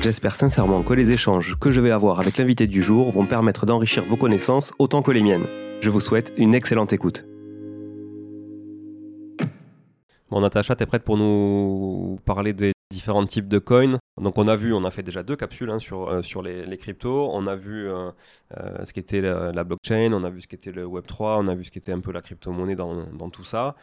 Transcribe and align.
J'espère 0.00 0.34
sincèrement 0.34 0.82
que 0.82 0.94
les 0.94 1.10
échanges 1.10 1.58
que 1.60 1.70
je 1.70 1.82
vais 1.82 1.90
avoir 1.90 2.20
avec 2.20 2.38
l'invité 2.38 2.66
du 2.66 2.82
jour 2.82 3.10
vont 3.10 3.26
permettre 3.26 3.66
d'enrichir 3.66 4.02
vos 4.06 4.16
connaissances 4.16 4.72
autant 4.78 5.02
que 5.02 5.10
les 5.10 5.22
miennes. 5.22 5.46
Je 5.82 5.90
vous 5.90 6.00
souhaite 6.00 6.32
une 6.38 6.54
excellente 6.54 6.94
écoute. 6.94 7.26
Bon, 10.30 10.40
Natacha, 10.40 10.74
t'es 10.74 10.86
prête 10.86 11.04
pour 11.04 11.18
nous 11.18 12.18
parler 12.24 12.54
des 12.54 12.72
différents 12.90 13.26
types 13.26 13.48
de 13.48 13.58
coins? 13.58 13.98
Donc 14.20 14.38
on 14.38 14.48
a 14.48 14.56
vu, 14.56 14.72
on 14.72 14.84
a 14.84 14.90
fait 14.90 15.02
déjà 15.02 15.22
deux 15.22 15.36
capsules 15.36 15.70
hein, 15.70 15.78
sur, 15.78 16.08
euh, 16.08 16.22
sur 16.22 16.42
les, 16.42 16.76
cryptos. 16.76 17.30
On 17.32 17.46
a 17.46 17.56
vu 17.56 17.88
euh, 17.88 18.10
euh, 18.58 18.84
ce 18.84 18.92
qu'était 18.92 19.20
la, 19.20 19.52
la, 19.52 19.64
blockchain, 19.64 20.12
on 20.12 20.24
a 20.24 20.30
vu 20.30 20.40
ce 20.40 20.46
qu'était 20.46 20.72
le 20.72 20.86
Web3, 20.86 21.40
on 21.40 21.48
a 21.48 21.54
vu 21.54 21.64
ce 21.64 21.70
qu'était 21.70 21.92
un 21.92 22.00
peu 22.00 22.12
la 22.12 22.22
crypto-monnaie 22.22 22.74
dans, 22.74 23.06
dans, 23.06 23.30
tout 23.30 23.44
ça. 23.44 23.76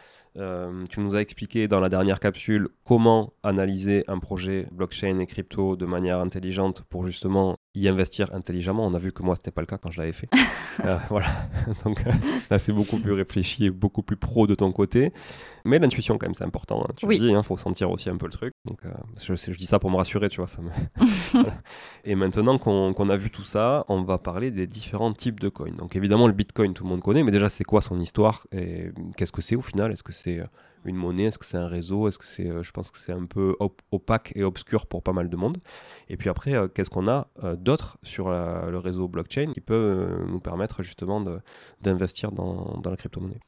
Tu 0.90 1.00
nous 1.00 1.16
as 1.16 1.22
expliqué 1.22 1.68
dans 1.68 1.80
la 1.80 1.90
dernière 1.90 2.20
capsule 2.20 2.70
comment 2.86 3.34
analyser 3.44 4.04
un 4.08 4.20
projet 4.20 4.68
blockchain 4.72 5.20
et 5.20 5.26
crypto 5.26 5.76
de 5.76 5.86
manière 5.86 6.20
intelligente 6.20 6.84
pour 6.90 7.06
justement 7.06 7.58
y 7.74 7.88
investir 7.88 8.34
intelligemment. 8.34 8.86
On 8.86 8.94
a 8.94 9.00
vu 9.00 9.12
que 9.12 9.24
moi, 9.24 9.36
c'était 9.36 9.52
pas 9.52 9.62
le 9.62 9.68
cas 9.68 9.78
quand 9.78 9.92
je 9.92 10.00
l'avais 10.00 10.14
fait. 10.14 10.30
voilà. 11.10 11.28
Donc 11.84 12.04
là, 12.50 12.60
c'est 12.60 12.74
beaucoup 12.74 13.00
plus 13.00 13.14
réfléchi 13.14 13.66
et 13.66 13.70
beaucoup 13.70 14.02
plus 14.02 14.18
pro 14.18 14.48
de 14.48 14.56
ton 14.56 14.72
côté. 14.72 15.12
Mais 15.66 15.80
l'intuition, 15.80 16.18
quand 16.18 16.28
même, 16.28 16.34
c'est 16.34 16.46
important. 16.46 16.86
Hein. 16.88 16.94
Tu 16.98 17.06
oui. 17.06 17.20
dis, 17.20 17.28
il 17.28 17.36
hein, 17.36 17.44
faut 17.44 17.58
sentir 17.58 17.92
aussi 17.92 18.10
un 18.10 18.18
peu 18.18 18.26
le 18.26 18.32
truc. 18.32 18.54
Donc, 18.66 18.80
je, 19.22 19.36
je, 19.36 19.58
dis 19.58 19.66
ça 19.66 19.80
pour 19.80 19.92
me 19.92 19.98
rassurer, 19.98 20.30
tu 20.30 20.38
vois. 20.38 20.48
Ça 20.48 20.62
me... 20.62 20.70
Et 22.06 22.16
maintenant 22.16 22.58
qu'on 22.58 23.10
a 23.10 23.18
vu 23.18 23.30
tout 23.30 23.44
ça, 23.44 23.86
on 23.90 24.02
va 24.04 24.18
parler 24.18 24.52
des 24.52 24.68
différents 24.68 25.14
types 25.14 25.40
de 25.40 25.50
coins. 25.50 25.72
Donc 25.72 25.96
évidemment, 25.96 26.28
le 26.28 26.34
Bitcoin, 26.34 26.74
tout 26.74 26.84
le 26.84 26.90
monde 26.90 27.02
connaît, 27.02 27.24
mais 27.24 27.32
déjà, 27.32 27.50
c'est 27.50 27.64
quoi 27.64 27.82
son 27.82 28.00
histoire 28.00 28.48
et 28.52 28.92
qu'est-ce 29.18 29.32
que 29.32 29.42
c'est 29.42 29.56
au 29.56 29.62
final? 29.62 29.92
Est-ce 29.92 30.04
que 30.04 30.14
c'est 30.14 30.27
euh, 30.28 30.46
une 30.86 30.96
monnaie 30.96 31.24
Est-ce 31.24 31.38
que 31.38 31.46
c'est 31.46 31.58
un 31.58 31.68
réseau 31.68 32.08
Est-ce 32.08 32.18
que 32.18 32.26
c'est, 32.26 32.50
euh, 32.50 32.64
je 32.64 32.72
pense 32.72 32.92
que 32.92 32.98
c'est 32.98 33.12
un 33.12 33.26
peu 33.26 33.56
op 33.60 33.82
opaque 33.92 34.34
et 34.36 34.44
obscur 34.44 34.86
pour 34.86 35.04
pas 35.04 35.14
mal 35.14 35.30
de 35.30 35.36
monde. 35.36 35.58
Et 36.10 36.18
puis 36.18 36.30
après, 36.30 36.54
euh, 36.54 36.68
qu'est-ce 36.68 36.90
qu'on 36.90 37.08
a 37.08 37.28
d'autre 37.58 37.98
sur 38.04 38.30
le 38.30 38.78
réseau 38.78 39.08
blockchain 39.08 39.54
qui 39.54 39.62
peut 39.62 40.26
nous 40.28 40.40
permettre 40.40 40.84
justement 40.84 41.24
d'investir 41.82 42.32
dans, 42.32 42.82
la 42.84 42.96
crypto-monnaie? 42.96 43.40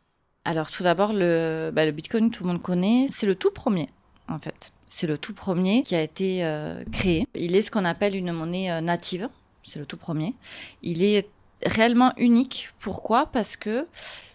Alors 0.45 0.71
tout 0.71 0.83
d'abord, 0.83 1.11
le, 1.13 1.71
bah, 1.73 1.86
le 1.86 1.91
Bitcoin, 1.91 2.31
tout 2.31 2.44
le 2.44 2.49
monde 2.49 2.61
connaît, 2.61 3.08
c'est 3.11 3.27
le 3.27 3.36
tout 3.36 3.52
premier 3.52 3.89
en 4.30 4.39
fait. 4.39 4.71
C'est 4.89 5.08
le 5.08 5.17
tout 5.17 5.33
premier 5.33 5.83
qui 5.83 5.95
a 5.95 6.02
été 6.02 6.43
euh, 6.43 6.83
créé. 6.91 7.27
Il 7.36 7.55
est 7.55 7.61
ce 7.61 7.71
qu'on 7.71 7.86
appelle 7.86 8.16
une 8.16 8.31
monnaie 8.31 8.71
euh, 8.71 8.81
native. 8.81 9.30
C'est 9.64 9.80
le 9.80 9.86
tout 9.86 9.97
premier. 9.97 10.33
Il 10.81 11.03
est 11.03 11.30
réellement 11.65 12.13
unique. 12.17 12.69
Pourquoi? 12.79 13.27
Parce 13.27 13.57
que 13.57 13.88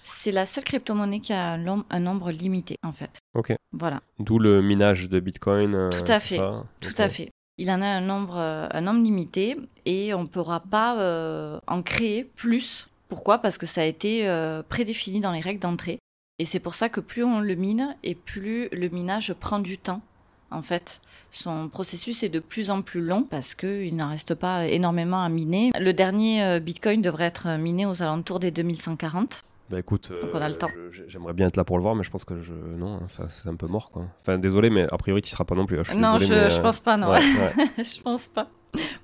c'est 0.03 0.33
la 0.33 0.47
seule 0.47 0.65
crypto-monnaie 0.65 1.21
qui 1.21 1.33
a 1.33 1.53
un, 1.53 2.01
nombre 2.01 2.31
limité, 2.31 2.79
en 2.83 2.93
fait. 2.93 3.19
Ok. 3.35 3.55
Voilà. 3.73 4.03
D'où 4.19 4.39
le 4.39 4.63
minage 4.63 5.09
de 5.09 5.21
Bitcoin. 5.21 5.75
Euh, 5.75 5.91
Tout 5.91 6.11
à 6.11 6.21
fait. 6.21 6.41
Tout 6.81 6.95
à 6.99 7.09
fait. 7.09 7.31
Il 7.57 7.71
en 7.71 7.81
a 7.83 7.87
un 7.87 8.01
nombre, 8.01 8.37
un 8.37 8.81
nombre 8.81 9.03
limité 9.03 9.57
et 9.87 10.13
on 10.13 10.23
ne 10.23 10.29
pourra 10.29 10.61
pas 10.61 11.61
en 11.69 11.83
créer 11.83 12.25
plus. 12.25 12.89
Pourquoi? 13.09 13.39
Parce 13.39 13.59
que 13.59 13.67
ça 13.67 13.83
a 13.83 13.85
été 13.85 14.29
prédéfini 14.69 15.21
dans 15.21 15.31
les 15.31 15.41
règles 15.41 15.61
d'entrée. 15.61 16.01
Et 16.41 16.45
c'est 16.45 16.59
pour 16.59 16.75
ça 16.75 16.89
que 16.89 17.01
plus 17.01 17.23
on 17.23 17.39
le 17.39 17.55
mine 17.55 17.97
et 18.03 18.17
plus 18.17 18.69
le 18.73 18.89
minage 18.89 19.33
prend 19.35 19.61
du 19.61 19.79
temps 19.79 20.03
en 20.51 20.63
fait. 20.63 21.01
Son 21.31 21.69
processus 21.69 22.23
est 22.23 22.29
de 22.29 22.39
plus 22.39 22.71
en 22.71 22.83
plus 22.83 23.01
long 23.01 23.25
parce 23.25 23.55
qu'il 23.55 23.97
n'en 23.97 24.09
reste 24.09 24.35
pas 24.35 24.67
énormément 24.67 25.23
à 25.23 25.29
miner. 25.29 25.73
Le 25.79 25.93
dernier 25.93 26.45
euh, 26.45 26.61
Bitcoin 26.61 27.03
devrait 27.03 27.25
être 27.25 27.59
miné 27.59 27.87
aux 27.87 28.03
alentours 28.03 28.39
des 28.39 28.51
2140. 28.51 29.43
Bah 29.71 29.79
écoute, 29.79 30.13
on 30.33 30.41
a 30.41 30.49
le 30.49 30.57
temps. 30.57 30.71
J'aimerais 31.09 31.33
bien 31.33 31.47
être 31.47 31.57
là 31.57 31.65
pour 31.65 31.79
le 31.79 31.83
voir, 31.83 31.95
mais 31.95 32.05
je 32.05 32.11
pense 32.11 32.25
que 32.25 32.43
je 32.43 32.53
non, 32.53 33.01
enfin 33.03 33.25
c'est 33.31 33.49
un 33.49 33.57
peu 33.57 33.67
mort 33.67 33.91
quoi. 33.91 34.07
Enfin 34.21 34.37
désolé, 34.37 34.69
mais 34.69 34.87
a 34.93 34.99
priori 34.99 35.23
tu 35.23 35.31
seras 35.31 35.45
pas 35.45 35.55
non 35.55 35.65
plus. 35.65 35.83
Je 35.83 35.95
non, 35.95 36.19
je, 36.19 36.27
je, 36.27 36.61
pense 36.61 36.81
pas 36.81 36.99
non. 36.99 37.17
je 37.79 38.01
pense 38.03 38.27
pas. 38.27 38.49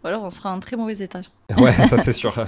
Ou 0.05 0.07
alors 0.07 0.23
on 0.23 0.31
sera 0.31 0.53
en 0.53 0.61
très 0.61 0.77
mauvais 0.77 0.99
état. 0.99 1.23
ouais, 1.57 1.73
ça 1.87 1.97
c'est 1.99 2.13
sûr. 2.13 2.35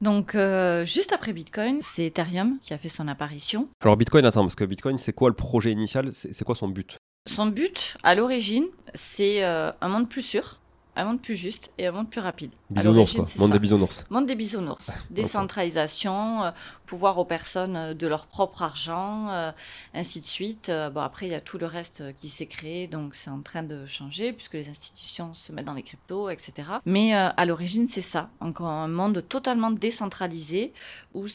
Donc, 0.00 0.34
euh, 0.34 0.84
juste 0.86 1.12
après 1.12 1.34
Bitcoin, 1.34 1.80
c'est 1.82 2.06
Ethereum 2.06 2.58
qui 2.62 2.72
a 2.72 2.78
fait 2.78 2.88
son 2.88 3.06
apparition. 3.06 3.68
Alors, 3.82 3.98
Bitcoin, 3.98 4.24
attends, 4.24 4.40
parce 4.40 4.54
que 4.54 4.64
Bitcoin, 4.64 4.96
c'est 4.96 5.12
quoi 5.12 5.28
le 5.28 5.34
projet 5.34 5.72
initial? 5.72 6.08
C'est 6.12 6.42
quoi 6.42 6.54
son 6.54 6.68
but? 6.68 6.96
Son 7.26 7.46
but, 7.46 7.96
à 8.02 8.14
l'origine, 8.14 8.66
c'est 8.94 9.44
euh, 9.44 9.70
un 9.80 9.88
monde 9.88 10.08
plus 10.08 10.22
sûr, 10.22 10.58
un 10.96 11.04
monde 11.04 11.20
plus 11.20 11.36
juste 11.36 11.70
et 11.76 11.86
un 11.86 11.92
monde 11.92 12.10
plus 12.10 12.20
rapide. 12.20 12.50
Bisounours, 12.70 13.12
quoi. 13.12 13.26
Monde 13.36 13.52
des 13.52 13.58
bisounours. 13.58 14.04
Monde 14.10 14.26
des 14.26 14.34
bisounours. 14.34 14.90
Décentralisation, 15.10 16.44
euh, 16.44 16.50
pouvoir 16.86 17.18
aux 17.18 17.24
personnes 17.24 17.76
euh, 17.76 17.94
de 17.94 18.06
leur 18.06 18.26
propre 18.26 18.62
argent, 18.62 19.52
ainsi 19.94 20.20
de 20.20 20.26
suite. 20.26 20.72
bon, 20.92 21.00
après, 21.00 21.26
il 21.26 21.32
y 21.32 21.34
a 21.34 21.40
tout 21.40 21.58
le 21.58 21.66
reste 21.66 22.14
qui 22.16 22.28
s'est 22.30 22.46
créé, 22.46 22.86
donc 22.86 23.14
c'est 23.14 23.30
en 23.30 23.40
train 23.40 23.62
de 23.62 23.86
changer 23.86 24.32
puisque 24.32 24.54
les 24.54 24.68
institutions 24.68 25.34
se 25.34 25.52
mettent 25.52 25.66
dans 25.66 25.74
les 25.74 25.82
cryptos, 25.82 26.30
etc. 26.30 26.70
Mais 26.86 27.12
à 27.14 27.44
l'origine, 27.44 27.86
c'est 27.86 28.00
ça. 28.00 28.30
Encore 28.40 28.68
un 28.68 28.88
monde 28.88 29.24
totalement 29.28 29.70
décentralisé 29.70 30.72
où 31.14 31.26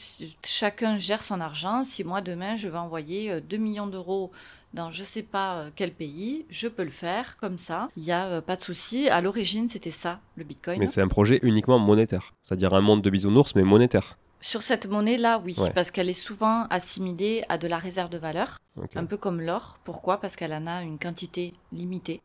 chacun 0.44 0.98
gère 0.98 1.22
son 1.22 1.40
argent. 1.40 1.84
Si 1.84 2.04
moi, 2.04 2.20
demain, 2.20 2.56
je 2.56 2.68
vais 2.68 2.78
envoyer 2.78 3.40
2 3.40 3.56
millions 3.56 3.86
d'euros 3.86 4.32
dans 4.76 4.92
je 4.92 5.02
sais 5.02 5.22
pas 5.22 5.56
euh, 5.56 5.70
quel 5.74 5.92
pays, 5.92 6.46
je 6.50 6.68
peux 6.68 6.84
le 6.84 6.90
faire 6.90 7.36
comme 7.38 7.58
ça, 7.58 7.88
il 7.96 8.04
n'y 8.04 8.12
a 8.12 8.26
euh, 8.26 8.40
pas 8.40 8.54
de 8.54 8.60
souci. 8.60 9.08
À 9.08 9.20
l'origine, 9.20 9.68
c'était 9.68 9.90
ça, 9.90 10.20
le 10.36 10.44
Bitcoin. 10.44 10.78
Mais 10.78 10.86
c'est 10.86 11.00
un 11.00 11.08
projet 11.08 11.40
uniquement 11.42 11.80
monétaire, 11.80 12.34
c'est-à-dire 12.42 12.74
un 12.74 12.82
monde 12.82 13.02
de 13.02 13.10
bisounours, 13.10 13.56
mais 13.56 13.64
monétaire. 13.64 14.16
Sur 14.40 14.62
cette 14.62 14.86
monnaie-là, 14.86 15.40
oui, 15.44 15.56
parce 15.74 15.90
qu'elle 15.90 16.08
est 16.08 16.12
souvent 16.12 16.66
assimilée 16.68 17.42
à 17.48 17.58
de 17.58 17.66
la 17.66 17.78
réserve 17.78 18.10
de 18.10 18.18
valeur, 18.18 18.58
un 18.94 19.06
peu 19.06 19.16
comme 19.16 19.40
l'or. 19.40 19.80
Pourquoi? 19.82 20.20
Parce 20.20 20.36
qu'elle 20.36 20.52
en 20.52 20.66
a 20.66 20.82
une 20.82 20.98
quantité 20.98 21.54
limitée. 21.72 22.20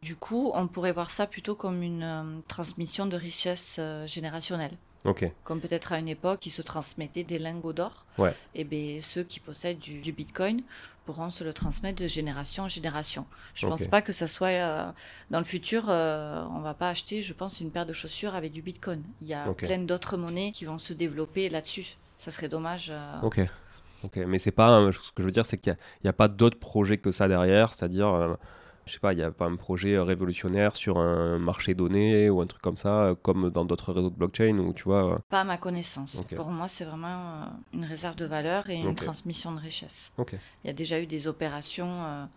Du 0.00 0.16
coup, 0.16 0.50
on 0.54 0.66
pourrait 0.66 0.92
voir 0.92 1.10
ça 1.10 1.26
plutôt 1.26 1.54
comme 1.54 1.82
une 1.82 2.02
euh, 2.02 2.22
transmission 2.48 3.04
de 3.04 3.16
richesse 3.16 3.78
générationnelle. 4.06 4.72
Comme 5.44 5.60
peut-être 5.60 5.92
à 5.92 5.98
une 5.98 6.08
époque, 6.08 6.44
ils 6.46 6.50
se 6.50 6.62
transmettaient 6.62 7.24
des 7.24 7.38
lingots 7.38 7.72
d'or. 7.72 8.04
Ouais. 8.18 8.34
Et 8.54 8.64
bien, 8.64 8.98
ceux 9.00 9.24
qui 9.24 9.40
possèdent 9.40 9.78
du, 9.78 10.00
du, 10.00 10.12
Bitcoin 10.12 10.62
pourront 11.04 11.30
se 11.30 11.44
le 11.44 11.52
transmettre 11.52 12.02
de 12.02 12.08
génération 12.08 12.64
en 12.64 12.68
génération. 12.68 13.26
Je 13.54 13.66
ne 13.66 13.70
pense 13.70 13.86
pas 13.86 14.02
que 14.02 14.12
ça 14.12 14.28
soit 14.28 14.48
euh, 14.48 14.90
dans 15.30 15.38
le 15.38 15.44
futur. 15.44 15.86
Euh, 15.88 16.44
on 16.54 16.60
va 16.60 16.74
pas 16.74 16.88
acheter, 16.88 17.22
je 17.22 17.32
pense, 17.32 17.60
une 17.60 17.70
paire 17.70 17.86
de 17.86 17.92
chaussures 17.92 18.34
avec 18.34 18.52
du 18.52 18.62
Bitcoin. 18.62 19.02
Il 19.20 19.28
y 19.28 19.34
a 19.34 19.52
plein 19.54 19.78
d'autres 19.78 20.16
monnaies 20.16 20.52
qui 20.52 20.64
vont 20.64 20.78
se 20.78 20.92
développer 20.92 21.48
là-dessus. 21.48 21.96
Ça 22.18 22.30
serait 22.30 22.48
dommage. 22.48 22.90
Euh, 22.90 23.20
ok. 23.22 23.40
Ok. 24.04 24.16
Mais 24.16 24.38
c'est 24.38 24.50
pas. 24.50 24.90
Ce 24.92 25.12
que 25.12 25.22
je 25.22 25.24
veux 25.24 25.32
dire, 25.32 25.46
c'est 25.46 25.58
qu'il 25.58 25.76
n'y 26.04 26.08
a, 26.08 26.10
a, 26.10 26.14
pas 26.14 26.28
d'autres 26.28 26.58
projets 26.58 26.98
que 26.98 27.12
ça 27.12 27.28
derrière. 27.28 27.72
C'est-à-dire 27.72 28.36
je 28.86 28.94
sais 28.94 28.98
pas, 28.98 29.12
il 29.12 29.16
n'y 29.16 29.22
a 29.22 29.30
pas 29.30 29.46
un 29.46 29.56
projet 29.56 29.94
euh, 29.94 30.02
révolutionnaire 30.02 30.74
sur 30.74 30.98
un 30.98 31.38
marché 31.38 31.74
donné 31.74 32.28
ou 32.30 32.40
un 32.40 32.46
truc 32.46 32.62
comme 32.62 32.76
ça, 32.76 33.04
euh, 33.04 33.14
comme 33.14 33.50
dans 33.50 33.64
d'autres 33.64 33.92
réseaux 33.92 34.10
de 34.10 34.16
blockchain 34.16 34.58
ou 34.58 34.72
tu 34.72 34.84
vois. 34.84 35.14
Euh. 35.14 35.18
Pas 35.28 35.42
à 35.42 35.44
ma 35.44 35.58
connaissance. 35.58 36.22
Pour 36.34 36.46
moi, 36.46 36.68
c'est 36.68 36.84
vraiment 36.84 37.46
une 37.72 37.84
réserve 37.84 38.16
de 38.16 38.24
valeur 38.24 38.68
et 38.70 38.76
une 38.76 38.94
transmission 38.94 39.52
de 39.52 39.60
richesse. 39.60 40.12
Il 40.18 40.66
y 40.66 40.70
a 40.70 40.72
déjà 40.72 41.00
eu 41.00 41.06
des 41.06 41.28
opérations. 41.28 42.28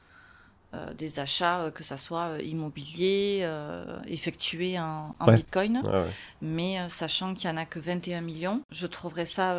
des 0.97 1.19
achats, 1.19 1.69
que 1.69 1.83
ça 1.83 1.97
soit 1.97 2.41
immobilier, 2.41 3.47
effectués 4.07 4.79
en, 4.79 5.13
bitcoin. 5.27 5.81
Mais 6.41 6.89
sachant 6.89 7.35
qu'il 7.35 7.49
n'y 7.49 7.55
en 7.55 7.61
a 7.61 7.65
que 7.65 7.79
21 7.79 8.21
millions, 8.21 8.61
je 8.71 8.87
trouverais 8.87 9.27
ça 9.27 9.55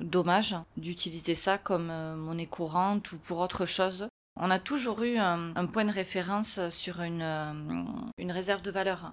dommage 0.00 0.56
d'utiliser 0.76 1.34
ça 1.34 1.56
comme 1.58 1.92
monnaie 2.16 2.46
courante 2.46 3.12
ou 3.12 3.18
pour 3.18 3.38
autre 3.38 3.64
chose 3.64 4.08
on 4.36 4.50
a 4.50 4.58
toujours 4.58 5.02
eu 5.02 5.16
un, 5.16 5.66
point 5.66 5.84
de 5.84 5.92
référence 5.92 6.60
sur 6.70 7.02
une, 7.02 7.22
euh, 7.22 7.52
une 8.18 8.32
réserve 8.32 8.62
de 8.62 8.70
valeur. 8.70 9.12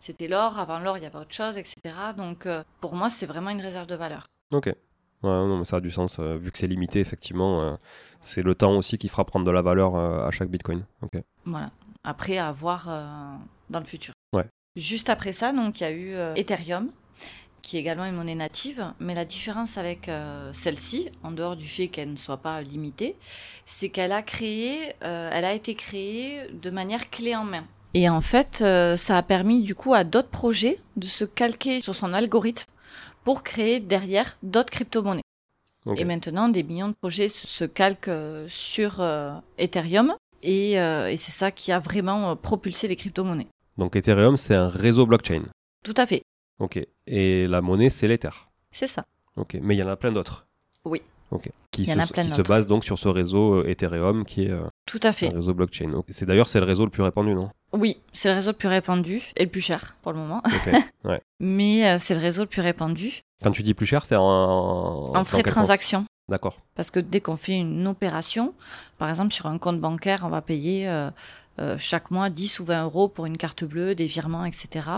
C'était 0.00 0.28
l'or, 0.28 0.58
avant 0.58 0.78
l'or 0.78 0.98
il 0.98 1.04
y 1.04 1.06
avait 1.06 1.18
autre 1.18 1.34
chose, 1.34 1.58
etc. 1.58 1.76
Donc 2.16 2.46
euh, 2.46 2.62
pour 2.80 2.94
moi 2.94 3.10
c'est 3.10 3.26
vraiment 3.26 3.50
une 3.50 3.60
réserve 3.60 3.86
de 3.86 3.94
valeur. 3.94 4.26
Ok. 4.52 4.66
Ouais, 4.66 5.30
non, 5.30 5.58
mais 5.58 5.64
ça 5.64 5.76
a 5.76 5.80
du 5.80 5.92
sens. 5.92 6.18
Euh, 6.18 6.36
vu 6.36 6.50
que 6.50 6.58
c'est 6.58 6.66
limité, 6.66 6.98
effectivement, 6.98 7.78
c'est 8.22 8.42
le 8.42 8.56
temps 8.56 8.76
aussi 8.76 8.98
qui 8.98 9.08
fera 9.08 9.24
prendre 9.24 9.46
de 9.46 9.50
la 9.52 9.62
valeur 9.62 9.94
à 9.94 10.30
chaque 10.32 10.48
bitcoin. 10.48 10.84
Ok. 11.00 11.22
Voilà. 11.44 11.70
Après, 12.02 12.38
à 12.38 12.50
voir 12.50 12.86
dans 13.70 13.78
le 13.78 13.84
futur. 13.84 14.14
Ouais. 14.32 14.46
Juste 14.74 15.10
après 15.10 15.30
ça, 15.30 15.52
donc 15.52 15.80
il 15.80 15.84
y 15.84 15.86
a 15.86 15.92
eu 15.92 16.14
Ethereum, 16.36 16.90
qui 17.62 17.76
est 17.76 17.80
également 17.80 18.04
une 18.04 18.16
monnaie 18.16 18.34
native, 18.34 18.92
mais 19.00 19.14
la 19.14 19.24
différence 19.24 19.78
avec 19.78 20.08
euh, 20.08 20.52
celle-ci, 20.52 21.10
en 21.22 21.30
dehors 21.30 21.56
du 21.56 21.66
fait 21.66 21.88
qu'elle 21.88 22.10
ne 22.10 22.16
soit 22.16 22.38
pas 22.38 22.60
limitée, 22.60 23.16
c'est 23.66 23.88
qu'elle 23.88 24.12
a 24.12 24.22
créé, 24.22 24.94
euh, 25.04 25.30
elle 25.32 25.44
a 25.44 25.54
été 25.54 25.74
créée 25.74 26.48
de 26.52 26.70
manière 26.70 27.08
clé 27.10 27.34
en 27.34 27.44
main. 27.44 27.64
Et 27.94 28.08
en 28.08 28.20
fait, 28.20 28.64
ça 28.96 29.18
a 29.18 29.22
permis 29.22 29.62
du 29.62 29.74
coup 29.74 29.92
à 29.92 30.02
d'autres 30.02 30.30
projets 30.30 30.78
de 30.96 31.06
se 31.06 31.24
calquer 31.24 31.80
sur 31.80 31.94
son 31.94 32.14
algorithme 32.14 32.66
pour 33.22 33.42
créer 33.42 33.80
derrière 33.80 34.38
d'autres 34.42 34.70
crypto-monnaies. 34.70 35.22
Et 35.96 36.04
maintenant, 36.04 36.48
des 36.48 36.62
millions 36.62 36.88
de 36.88 36.94
projets 36.94 37.28
se, 37.28 37.64
calquent 37.64 38.10
sur 38.48 39.06
Ethereum 39.58 40.14
et, 40.42 40.72
et 40.72 41.16
c'est 41.18 41.32
ça 41.32 41.50
qui 41.50 41.70
a 41.70 41.80
vraiment 41.80 42.34
propulsé 42.34 42.88
les 42.88 42.96
crypto-monnaies. 42.96 43.48
Donc 43.76 43.94
Ethereum, 43.94 44.38
c'est 44.38 44.54
un 44.54 44.68
réseau 44.68 45.04
blockchain. 45.04 45.42
Tout 45.84 45.94
à 45.98 46.06
fait. 46.06 46.22
Ok. 46.58 46.80
Et 47.06 47.46
la 47.46 47.60
monnaie, 47.60 47.90
c'est 47.90 48.08
l'Ether. 48.08 48.30
C'est 48.70 48.86
ça. 48.86 49.04
Ok. 49.36 49.58
Mais 49.62 49.74
il 49.74 49.78
y 49.78 49.82
en 49.82 49.88
a 49.88 49.96
plein 49.96 50.12
d'autres. 50.12 50.46
Oui. 50.84 51.02
Ok. 51.30 51.48
Qui, 51.70 51.86
se, 51.86 51.98
qui 52.12 52.28
se, 52.28 52.42
base 52.42 52.66
donc 52.66 52.84
sur 52.84 52.98
ce 52.98 53.08
réseau 53.08 53.60
euh, 53.60 53.68
Ethereum 53.68 54.26
qui 54.26 54.44
est 54.44 54.50
euh, 54.50 54.66
Tout 54.84 55.00
à 55.02 55.12
fait. 55.12 55.28
un 55.28 55.34
réseau 55.34 55.54
blockchain. 55.54 55.90
C'est 56.10 56.26
d'ailleurs 56.26 56.48
c'est 56.48 56.60
le 56.60 56.66
réseau 56.66 56.84
le 56.84 56.90
plus 56.90 57.02
répandu, 57.02 57.34
non? 57.34 57.50
Oui, 57.72 57.98
c'est 58.12 58.28
le 58.28 58.34
réseau 58.34 58.50
le 58.50 58.56
plus 58.58 58.68
répandu 58.68 59.22
et 59.36 59.44
le 59.44 59.50
plus 59.50 59.62
cher 59.62 59.96
pour 60.02 60.12
le 60.12 60.18
moment. 60.18 60.42
Ok. 60.44 60.74
Ouais. 61.04 61.20
Mais 61.40 61.88
euh, 61.88 61.96
c'est 61.98 62.14
le 62.14 62.20
réseau 62.20 62.42
le 62.42 62.48
plus 62.48 62.60
répandu. 62.60 63.22
Quand 63.42 63.50
tu 63.50 63.62
dis 63.62 63.74
plus 63.74 63.86
cher, 63.86 64.04
c'est 64.04 64.14
en, 64.14 64.22
en 65.16 65.24
frais 65.24 65.42
de 65.42 65.50
transaction. 65.50 66.04
D'accord. 66.28 66.60
Parce 66.76 66.90
que 66.90 67.00
dès 67.00 67.20
qu'on 67.20 67.36
fait 67.36 67.58
une 67.58 67.86
opération, 67.88 68.54
par 68.98 69.08
exemple 69.08 69.32
sur 69.32 69.46
un 69.46 69.58
compte 69.58 69.80
bancaire, 69.80 70.22
on 70.24 70.28
va 70.28 70.42
payer 70.42 70.88
euh, 70.88 71.10
chaque 71.78 72.10
mois 72.10 72.30
10 72.30 72.60
ou 72.60 72.64
20 72.64 72.84
euros 72.84 73.08
pour 73.08 73.26
une 73.26 73.36
carte 73.36 73.64
bleue, 73.64 73.94
des 73.94 74.06
virements, 74.06 74.44
etc. 74.44 74.88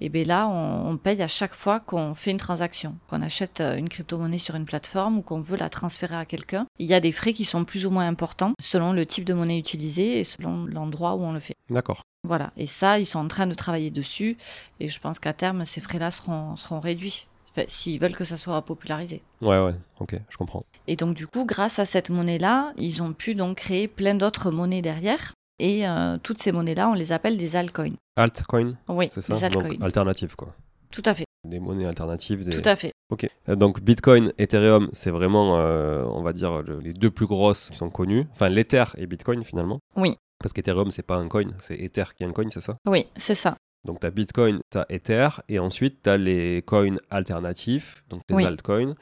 Et 0.00 0.08
bien 0.08 0.24
là, 0.24 0.48
on, 0.48 0.96
paye 0.96 1.22
à 1.22 1.28
chaque 1.28 1.54
fois 1.54 1.80
qu'on 1.80 2.14
fait 2.14 2.30
une 2.30 2.36
transaction, 2.36 2.96
qu'on 3.08 3.22
achète 3.22 3.60
euh, 3.60 3.76
une 3.76 3.88
crypto-monnaie 3.88 4.38
sur 4.38 4.54
une 4.54 4.64
plateforme 4.64 5.18
ou 5.18 5.22
qu'on 5.22 5.40
veut 5.40 5.56
la 5.56 5.68
transférer 5.68 6.16
à 6.16 6.24
quelqu'un. 6.24 6.66
Il 6.78 6.86
y 6.86 6.94
a 6.94 7.00
des 7.00 7.12
frais 7.12 7.32
qui 7.32 7.44
sont 7.44 7.64
plus 7.64 7.86
ou 7.86 7.90
moins 7.90 8.06
importants 8.06 8.52
selon 8.60 8.92
le 8.92 9.06
type 9.06 9.24
de 9.24 9.34
monnaie 9.34 9.58
utilisée 9.58 10.20
et 10.20 10.24
selon 10.24 10.66
l'endroit 10.66 11.14
où 11.14 11.22
on 11.22 11.32
le 11.32 11.40
fait. 11.40 11.56
D'accord. 11.70 12.02
Voilà. 12.24 12.52
Et 12.56 12.66
ça, 12.66 12.98
ils 12.98 13.06
sont 13.06 13.18
en 13.18 13.28
train 13.28 13.46
de 13.46 13.54
travailler 13.54 13.90
dessus. 13.90 14.36
Et 14.80 14.88
je 14.88 15.00
pense 15.00 15.18
qu'à 15.18 15.32
terme, 15.32 15.64
ces 15.64 15.80
frais-là 15.80 16.10
seront, 16.10 16.56
seront 16.56 16.80
réduits. 16.80 17.26
S'ils 17.68 18.00
veulent 18.00 18.16
que 18.16 18.24
ça 18.24 18.36
soit 18.36 18.62
popularisé. 18.62 19.22
Ouais, 19.42 19.62
ouais, 19.62 19.74
ok, 20.00 20.18
je 20.30 20.36
comprends. 20.38 20.64
Et 20.86 20.96
donc, 20.96 21.14
du 21.14 21.26
coup, 21.26 21.44
grâce 21.44 21.78
à 21.78 21.84
cette 21.84 22.08
monnaie-là, 22.08 22.72
ils 22.78 23.02
ont 23.02 23.12
pu 23.12 23.34
donc 23.34 23.58
créer 23.58 23.88
plein 23.88 24.14
d'autres 24.14 24.50
monnaies 24.50 24.80
derrière. 24.80 25.34
Et 25.62 25.86
euh, 25.86 26.18
toutes 26.20 26.40
ces 26.40 26.50
monnaies-là, 26.50 26.88
on 26.88 26.94
les 26.94 27.12
appelle 27.12 27.36
des 27.36 27.54
altcoins. 27.54 27.94
Altcoins 28.16 28.74
Oui, 28.88 29.08
c'est 29.12 29.22
ça. 29.22 29.36
Des 29.36 29.44
altcoins. 29.44 29.68
Donc, 29.68 29.84
alternatives, 29.84 30.34
quoi. 30.34 30.56
Tout 30.90 31.02
à 31.04 31.14
fait. 31.14 31.24
Des 31.48 31.60
monnaies 31.60 31.86
alternatives. 31.86 32.48
Tout 32.50 32.68
à 32.68 32.74
fait. 32.74 32.90
Ok. 33.10 33.28
Euh, 33.48 33.54
donc 33.54 33.80
Bitcoin, 33.80 34.32
Ethereum, 34.38 34.90
c'est 34.92 35.12
vraiment, 35.12 35.58
euh, 35.58 36.02
on 36.04 36.22
va 36.22 36.32
dire, 36.32 36.62
les 36.62 36.92
deux 36.92 37.12
plus 37.12 37.26
grosses 37.26 37.70
qui 37.70 37.76
sont 37.76 37.90
connues. 37.90 38.26
Enfin, 38.32 38.48
l'Ether 38.48 38.84
et 38.96 39.06
Bitcoin 39.06 39.44
finalement. 39.44 39.78
Oui. 39.96 40.16
Parce 40.40 40.52
qu'Ethereum, 40.52 40.90
c'est 40.90 41.06
pas 41.06 41.16
un 41.16 41.28
coin, 41.28 41.46
c'est 41.58 41.76
Ether 41.76 42.06
qui 42.16 42.24
est 42.24 42.26
un 42.26 42.32
coin, 42.32 42.48
c'est 42.50 42.60
ça? 42.60 42.76
Oui, 42.84 43.06
c'est 43.16 43.36
ça. 43.36 43.56
Donc 43.84 44.00
tu 44.00 44.06
as 44.06 44.10
Bitcoin, 44.10 44.58
tu 44.70 44.78
as 44.78 44.86
Ether, 44.88 45.28
et 45.48 45.60
ensuite 45.60 46.02
tu 46.02 46.10
as 46.10 46.16
les 46.16 46.62
coins 46.62 46.96
alternatifs, 47.10 48.02
donc 48.08 48.22
les 48.28 48.44
altcoins, 48.44 48.94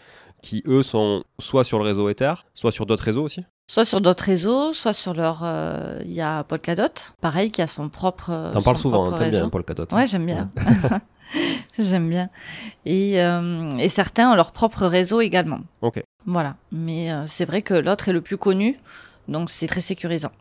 qui 0.43 0.63
eux 0.67 0.83
sont 0.83 1.25
soit 1.39 1.65
sur 1.65 1.79
le 1.79 1.85
réseau 1.85 2.09
Ether, 2.11 2.35
soit 2.55 2.73
sur 2.73 2.85
d'autres 2.85 3.05
réseaux 3.05 3.25
aussi? 3.25 3.45
Soit 3.71 3.85
sur 3.85 4.01
d'autres 4.01 4.25
réseaux, 4.25 4.73
soit 4.73 4.93
sur 4.93 5.15
leur. 5.15 5.43
Euh, 5.45 6.01
il 6.05 6.11
y 6.13 6.21
a 6.21 6.43
Polkadot, 6.43 6.93
pareil, 7.21 7.53
qui 7.53 7.63
a 7.63 7.69
son 7.69 7.89
propre. 7.89 8.31
Euh, 8.31 8.53
T'en 8.53 8.63
parles 8.63 8.77
souvent, 8.77 9.13
hein, 9.13 9.17
t'aimes 9.17 9.31
bien 9.31 9.49
Polkadot. 9.49 9.87
Ouais, 9.93 10.09
j'aime 10.09 10.27
bien. 10.27 10.51
j'aime 11.79 12.09
bien. 12.09 12.31
Et, 12.85 13.23
euh, 13.23 13.73
et, 13.75 13.89
certains 13.89 14.33
ont 14.33 14.35
leur 14.35 14.51
propre 14.51 14.87
réseau 14.87 15.21
également. 15.21 15.61
Ok. 15.83 16.03
Voilà. 16.27 16.57
Mais 16.73 17.11
c'est 17.27 17.45
vrai 17.45 17.63
que 17.63 17.75
l'autre 17.75 18.09
est 18.09 18.13
le 18.13 18.21
plus 18.21 18.37
connu, 18.37 18.77
donc 19.31 19.51
c'est 19.51 19.67
très 19.67 19.81
sécurisant. 19.81 20.33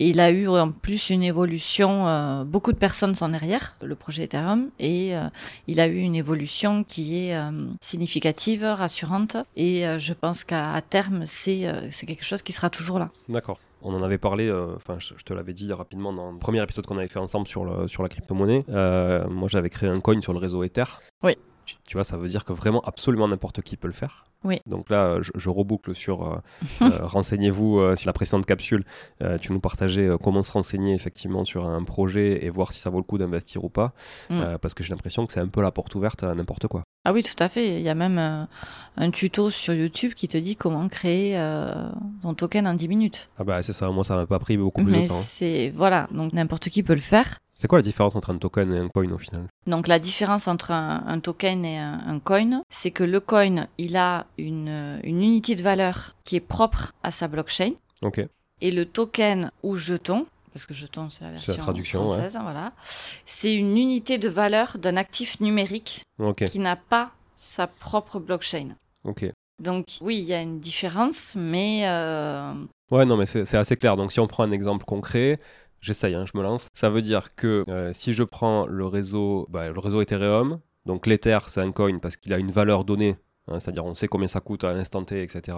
Et 0.00 0.08
il 0.08 0.20
a 0.20 0.30
eu 0.30 0.48
en 0.48 0.70
plus 0.70 1.10
une 1.10 1.22
évolution, 1.22 2.06
euh, 2.06 2.44
beaucoup 2.44 2.72
de 2.72 2.78
personnes 2.78 3.14
sont 3.14 3.28
derrière 3.28 3.76
le 3.82 3.94
projet 3.94 4.24
Ethereum, 4.24 4.70
et 4.78 5.16
euh, 5.16 5.28
il 5.66 5.80
a 5.80 5.88
eu 5.88 5.98
une 5.98 6.14
évolution 6.14 6.84
qui 6.84 7.18
est 7.26 7.36
euh, 7.36 7.50
significative, 7.80 8.64
rassurante, 8.64 9.36
et 9.56 9.84
je 9.98 10.12
pense 10.14 10.44
qu'à 10.44 10.80
terme, 10.88 11.26
c'est 11.26 11.90
quelque 12.06 12.24
chose 12.24 12.42
qui 12.42 12.52
sera 12.52 12.70
toujours 12.70 12.98
là. 12.98 13.08
D'accord. 13.28 13.58
On 13.82 13.94
en 13.94 14.02
avait 14.02 14.18
parlé, 14.18 14.50
enfin 14.74 14.96
je, 14.98 15.14
te 15.24 15.32
l'avais 15.32 15.52
dit 15.52 15.72
rapidement 15.72 16.12
dans 16.12 16.32
le 16.32 16.38
premier 16.38 16.60
épisode 16.60 16.84
qu'on 16.86 16.98
avait 16.98 17.06
fait 17.06 17.20
ensemble 17.20 17.46
sur, 17.46 17.64
le, 17.64 17.86
sur 17.86 18.02
la 18.02 18.08
crypto-monnaie. 18.08 18.64
moi 18.68 19.48
j'avais 19.48 19.68
créé 19.68 19.88
un 19.88 20.00
coin 20.00 20.20
sur 20.20 20.32
le 20.32 20.38
réseau 20.38 20.64
Ether. 20.64 20.84
Oui. 21.22 21.36
Tu 21.84 21.96
vois, 21.96 22.04
ça 22.04 22.16
veut 22.16 22.28
dire 22.28 22.44
que 22.44 22.52
vraiment 22.52 22.80
absolument 22.82 23.28
n'importe 23.28 23.62
qui 23.62 23.76
peut 23.76 23.88
le 23.88 23.94
faire. 23.94 24.24
Oui. 24.44 24.60
Donc 24.66 24.88
là, 24.88 25.18
je, 25.20 25.50
reboucle 25.50 25.94
sur 25.94 26.22
euh, 26.22 26.36
euh, 26.82 26.90
renseignez-vous 27.02 27.78
euh, 27.78 27.96
sur 27.96 28.06
la 28.06 28.12
précédente 28.12 28.46
capsule. 28.46 28.84
tu 29.40 29.52
nous 29.52 29.60
partageais 29.60 30.08
comment 30.22 30.42
se 30.42 30.52
renseigner 30.52 30.94
effectivement 30.94 31.44
sur 31.44 31.68
un 31.68 31.82
projet 31.82 32.44
et 32.44 32.50
voir 32.50 32.72
si 32.72 32.80
ça 32.80 32.90
vaut 32.90 32.98
le 32.98 33.04
coup 33.04 33.18
d'investir 33.18 33.64
ou 33.64 33.68
pas. 33.68 33.92
Mm. 34.30 34.58
parce 34.60 34.74
que 34.74 34.84
j'ai 34.84 34.90
l'impression 34.90 35.26
que 35.26 35.32
c'est 35.32 35.40
un 35.40 35.48
peu 35.48 35.60
la 35.60 35.72
porte 35.72 35.94
ouverte 35.94 36.22
à 36.22 36.34
n'importe 36.34 36.68
quoi. 36.68 36.82
Ah 37.04 37.12
oui, 37.12 37.22
tout 37.22 37.42
à 37.42 37.48
fait. 37.48 37.80
Il 37.80 37.82
y 37.82 37.88
a 37.88 37.94
même 37.94 38.46
un 38.96 39.10
tuto 39.10 39.50
sur 39.50 39.74
YouTube 39.74 40.12
qui 40.14 40.28
te 40.28 40.36
dit 40.38 40.56
comment 40.56 40.88
créer 40.88 41.34
ton 42.22 42.34
token 42.34 42.66
en 42.66 42.74
10 42.74 42.88
minutes. 42.88 43.28
Ah 43.38 43.44
bah 43.44 43.62
c'est 43.62 43.72
ça, 43.72 43.90
moi 43.90 44.04
ça 44.04 44.14
m'a 44.14 44.26
pas 44.26 44.38
pris 44.38 44.56
beaucoup 44.56 44.84
plus 44.84 44.92
de 44.92 45.08
temps. 45.08 45.14
c'est 45.14 45.72
voilà, 45.74 46.08
donc 46.12 46.32
n'importe 46.32 46.68
qui 46.68 46.82
peut 46.82 46.94
le 46.94 47.00
faire. 47.00 47.38
C'est 47.60 47.66
quoi 47.66 47.80
la 47.80 47.82
différence 47.82 48.14
entre 48.14 48.30
un 48.30 48.38
token 48.38 48.72
et 48.72 48.78
un 48.78 48.88
coin 48.88 49.10
au 49.10 49.18
final? 49.18 49.48
Donc 49.66 49.88
la 49.88 49.98
différence 49.98 50.46
entre 50.46 50.70
un, 50.70 51.18
token 51.18 51.64
et 51.64 51.76
un, 51.76 52.20
coin, 52.20 52.62
c'est 52.70 52.92
que 52.92 53.02
le 53.02 53.18
coin, 53.18 53.66
il 53.78 53.96
a 53.96 54.26
une, 54.38 55.00
unité 55.02 55.56
de 55.56 55.62
valeur 55.64 56.14
qui 56.22 56.36
est 56.36 56.40
propre 56.40 56.92
à 57.02 57.10
sa 57.10 57.26
blockchain. 57.26 57.72
Ok. 58.02 58.24
Et 58.60 58.70
le 58.70 58.86
token 58.86 59.50
ou 59.64 59.74
jeton, 59.74 60.26
parce 60.52 60.66
que 60.66 60.74
jeton 60.74 61.10
c'est 61.10 61.22
la 61.24 61.32
version 61.32 61.56
traduction, 61.56 62.08
française, 62.08 62.36
hein, 62.36 62.42
voilà, 62.44 62.72
c'est 63.26 63.52
une 63.52 63.76
unité 63.76 64.18
de 64.18 64.28
valeur 64.28 64.78
d'un 64.78 64.96
actif 64.96 65.40
numérique 65.40 66.04
qui 66.46 66.60
n'a 66.60 66.76
pas 66.76 67.10
sa 67.36 67.66
propre 67.66 68.20
blockchain. 68.20 68.76
Ok. 69.02 69.32
Donc 69.60 69.86
oui, 70.00 70.18
il 70.18 70.24
y 70.24 70.32
a 70.32 70.40
une 70.40 70.60
différence, 70.60 71.34
mais... 71.36 71.88
Euh... 71.88 72.54
Ouais, 72.92 73.04
non, 73.04 73.16
mais 73.16 73.26
c'est 73.26 73.56
assez 73.56 73.76
clair. 73.76 73.96
Donc 73.96 74.12
si 74.12 74.20
on 74.20 74.28
prend 74.28 74.44
un 74.44 74.52
exemple 74.52 74.84
concret, 74.84 75.40
J'essaye, 75.80 76.14
hein, 76.14 76.24
je 76.30 76.36
me 76.36 76.42
lance. 76.42 76.68
Ça 76.74 76.90
veut 76.90 77.02
dire 77.02 77.34
que 77.34 77.64
euh, 77.68 77.92
si 77.94 78.12
je 78.12 78.22
prends 78.22 78.66
le 78.66 78.84
réseau, 78.86 79.46
bah, 79.50 79.68
le 79.68 79.78
réseau 79.78 80.00
Ethereum, 80.00 80.60
donc 80.86 81.06
l'Ether 81.06 81.38
c'est 81.46 81.60
un 81.60 81.72
coin 81.72 81.98
parce 81.98 82.16
qu'il 82.16 82.32
a 82.32 82.38
une 82.38 82.50
valeur 82.50 82.84
donnée, 82.84 83.16
hein, 83.46 83.60
c'est-à-dire 83.60 83.84
on 83.84 83.94
sait 83.94 84.08
combien 84.08 84.28
ça 84.28 84.40
coûte 84.40 84.64
à 84.64 84.72
l'instant 84.72 85.04
T, 85.04 85.22
etc. 85.22 85.56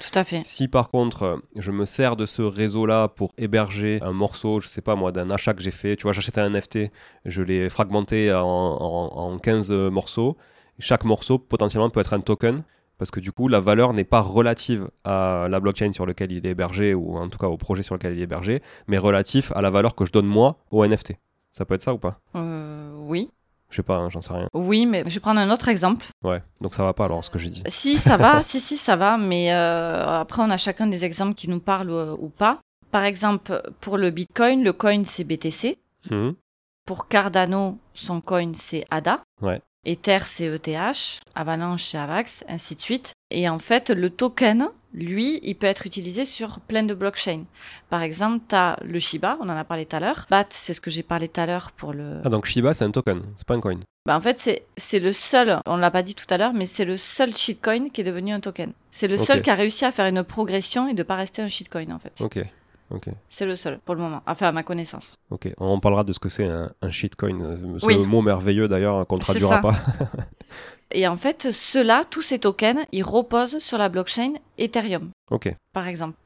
Tout 0.00 0.18
à 0.18 0.24
fait. 0.24 0.42
Si 0.44 0.68
par 0.68 0.90
contre 0.90 1.42
je 1.56 1.70
me 1.70 1.84
sers 1.84 2.16
de 2.16 2.26
ce 2.26 2.42
réseau-là 2.42 3.08
pour 3.08 3.32
héberger 3.38 4.00
un 4.02 4.12
morceau, 4.12 4.60
je 4.60 4.68
sais 4.68 4.82
pas 4.82 4.96
moi, 4.96 5.12
d'un 5.12 5.30
achat 5.30 5.54
que 5.54 5.62
j'ai 5.62 5.70
fait, 5.70 5.96
tu 5.96 6.02
vois, 6.02 6.12
j'achète 6.12 6.38
un 6.38 6.50
NFT, 6.50 6.90
je 7.24 7.42
l'ai 7.42 7.68
fragmenté 7.70 8.32
en, 8.32 8.42
en 8.42 9.38
15 9.38 9.70
morceaux, 9.70 10.36
chaque 10.78 11.04
morceau 11.04 11.38
potentiellement 11.38 11.90
peut 11.90 12.00
être 12.00 12.14
un 12.14 12.20
token 12.20 12.64
parce 13.04 13.10
que 13.10 13.20
du 13.20 13.32
coup 13.32 13.48
la 13.48 13.60
valeur 13.60 13.92
n'est 13.92 14.04
pas 14.04 14.22
relative 14.22 14.88
à 15.04 15.46
la 15.50 15.60
blockchain 15.60 15.92
sur 15.92 16.06
laquelle 16.06 16.32
il 16.32 16.46
est 16.46 16.52
hébergé 16.52 16.94
ou 16.94 17.18
en 17.18 17.28
tout 17.28 17.36
cas 17.36 17.48
au 17.48 17.58
projet 17.58 17.82
sur 17.82 17.94
lequel 17.94 18.14
il 18.14 18.20
est 18.20 18.22
hébergé, 18.22 18.62
mais 18.86 18.96
relatif 18.96 19.52
à 19.54 19.60
la 19.60 19.68
valeur 19.68 19.94
que 19.94 20.06
je 20.06 20.10
donne 20.12 20.24
moi 20.24 20.56
au 20.70 20.86
NFT. 20.86 21.12
Ça 21.52 21.66
peut 21.66 21.74
être 21.74 21.82
ça 21.82 21.92
ou 21.92 21.98
pas? 21.98 22.18
Euh, 22.34 22.94
Oui. 22.96 23.28
Je 23.68 23.76
sais 23.76 23.82
pas, 23.82 23.98
hein, 23.98 24.08
j'en 24.08 24.22
sais 24.22 24.32
rien. 24.32 24.48
Oui, 24.54 24.86
mais 24.86 25.02
je 25.06 25.12
vais 25.12 25.20
prendre 25.20 25.38
un 25.38 25.50
autre 25.50 25.68
exemple. 25.68 26.06
Ouais, 26.22 26.42
donc 26.62 26.72
ça 26.72 26.82
va 26.82 26.94
pas 26.94 27.04
alors 27.04 27.22
ce 27.22 27.28
que 27.28 27.38
j'ai 27.38 27.50
dit. 27.50 27.62
Si, 27.66 27.98
ça 27.98 28.16
va, 28.16 28.42
si, 28.50 28.58
si, 28.58 28.78
ça 28.78 28.96
va, 28.96 29.18
mais 29.18 29.52
euh, 29.52 30.20
après 30.20 30.40
on 30.40 30.48
a 30.48 30.56
chacun 30.56 30.86
des 30.86 31.04
exemples 31.04 31.34
qui 31.34 31.50
nous 31.50 31.60
parlent 31.60 31.90
euh, 31.90 32.16
ou 32.18 32.30
pas. 32.30 32.60
Par 32.90 33.04
exemple, 33.04 33.60
pour 33.82 33.98
le 33.98 34.08
Bitcoin, 34.08 34.64
le 34.64 34.72
coin 34.72 35.02
c'est 35.04 35.24
BTC. 35.24 35.76
Mmh. 36.10 36.30
Pour 36.86 37.08
Cardano, 37.08 37.76
son 37.92 38.22
coin 38.22 38.52
c'est 38.54 38.86
ADA. 38.90 39.22
Ouais. 39.42 39.60
Ether 39.84 40.20
c'est 40.24 40.46
ETH, 40.46 41.20
Avalanche 41.34 41.84
c'est 41.84 41.98
AVAX, 41.98 42.44
ainsi 42.48 42.74
de 42.74 42.80
suite. 42.80 43.12
Et 43.30 43.48
en 43.48 43.58
fait, 43.58 43.90
le 43.90 44.10
token, 44.10 44.68
lui, 44.92 45.40
il 45.42 45.56
peut 45.56 45.66
être 45.66 45.86
utilisé 45.86 46.24
sur 46.24 46.60
plein 46.60 46.84
de 46.84 46.94
blockchains. 46.94 47.44
Par 47.90 48.02
exemple, 48.02 48.44
tu 48.48 48.54
as 48.54 48.78
le 48.84 48.98
Shiba, 48.98 49.36
on 49.40 49.48
en 49.48 49.56
a 49.56 49.64
parlé 49.64 49.86
tout 49.86 49.96
à 49.96 50.00
l'heure. 50.00 50.26
BAT, 50.30 50.46
c'est 50.50 50.72
ce 50.72 50.80
que 50.80 50.90
j'ai 50.90 51.02
parlé 51.02 51.28
tout 51.28 51.40
à 51.40 51.46
l'heure 51.46 51.72
pour 51.72 51.92
le... 51.92 52.20
Ah 52.24 52.28
donc 52.28 52.46
Shiba, 52.46 52.72
c'est 52.74 52.84
un 52.84 52.90
token, 52.90 53.22
c'est 53.36 53.46
pas 53.46 53.54
un 53.54 53.60
coin. 53.60 53.80
Bah 54.06 54.16
en 54.16 54.20
fait, 54.20 54.62
c'est 54.76 54.98
le 54.98 55.12
seul, 55.12 55.58
on 55.66 55.76
l'a 55.76 55.90
pas 55.90 56.02
dit 56.02 56.14
tout 56.14 56.26
à 56.28 56.36
l'heure, 56.36 56.52
mais 56.52 56.66
c'est 56.66 56.84
le 56.84 56.96
seul 56.98 57.34
shitcoin 57.34 57.88
qui 57.88 58.02
est 58.02 58.04
devenu 58.04 58.32
un 58.32 58.40
token. 58.40 58.72
C'est 58.90 59.08
le 59.08 59.16
seul 59.16 59.40
qui 59.40 59.50
a 59.50 59.54
réussi 59.54 59.86
à 59.86 59.90
faire 59.90 60.06
une 60.06 60.22
progression 60.22 60.88
et 60.88 60.94
de 60.94 61.02
pas 61.02 61.16
rester 61.16 61.40
un 61.40 61.48
shitcoin 61.48 61.90
en 61.90 61.98
fait. 61.98 62.20
Ok. 62.20 62.38
C'est 63.28 63.46
le 63.46 63.56
seul 63.56 63.78
pour 63.84 63.94
le 63.94 64.00
moment, 64.00 64.22
enfin 64.26 64.48
à 64.48 64.52
ma 64.52 64.62
connaissance. 64.62 65.16
Ok, 65.30 65.48
on 65.58 65.80
parlera 65.80 66.04
de 66.04 66.12
ce 66.12 66.18
que 66.18 66.28
c'est 66.28 66.46
un, 66.46 66.90
shitcoin, 66.90 67.56
ce 67.78 68.04
mot 68.04 68.22
merveilleux 68.22 68.68
d'ailleurs 68.68 69.06
qu'on 69.06 69.18
traduira 69.18 69.60
pas. 69.60 69.74
Et 70.92 71.08
en 71.08 71.16
fait, 71.16 71.50
ceux-là, 71.50 72.02
tous 72.08 72.22
ces 72.22 72.38
tokens, 72.38 72.84
ils 72.92 73.02
reposent 73.02 73.58
sur 73.58 73.78
la 73.78 73.88
blockchain 73.88 74.34
Ethereum. 74.58 75.10
Ok. 75.30 75.52
Par 75.72 75.88
exemple. 75.88 76.16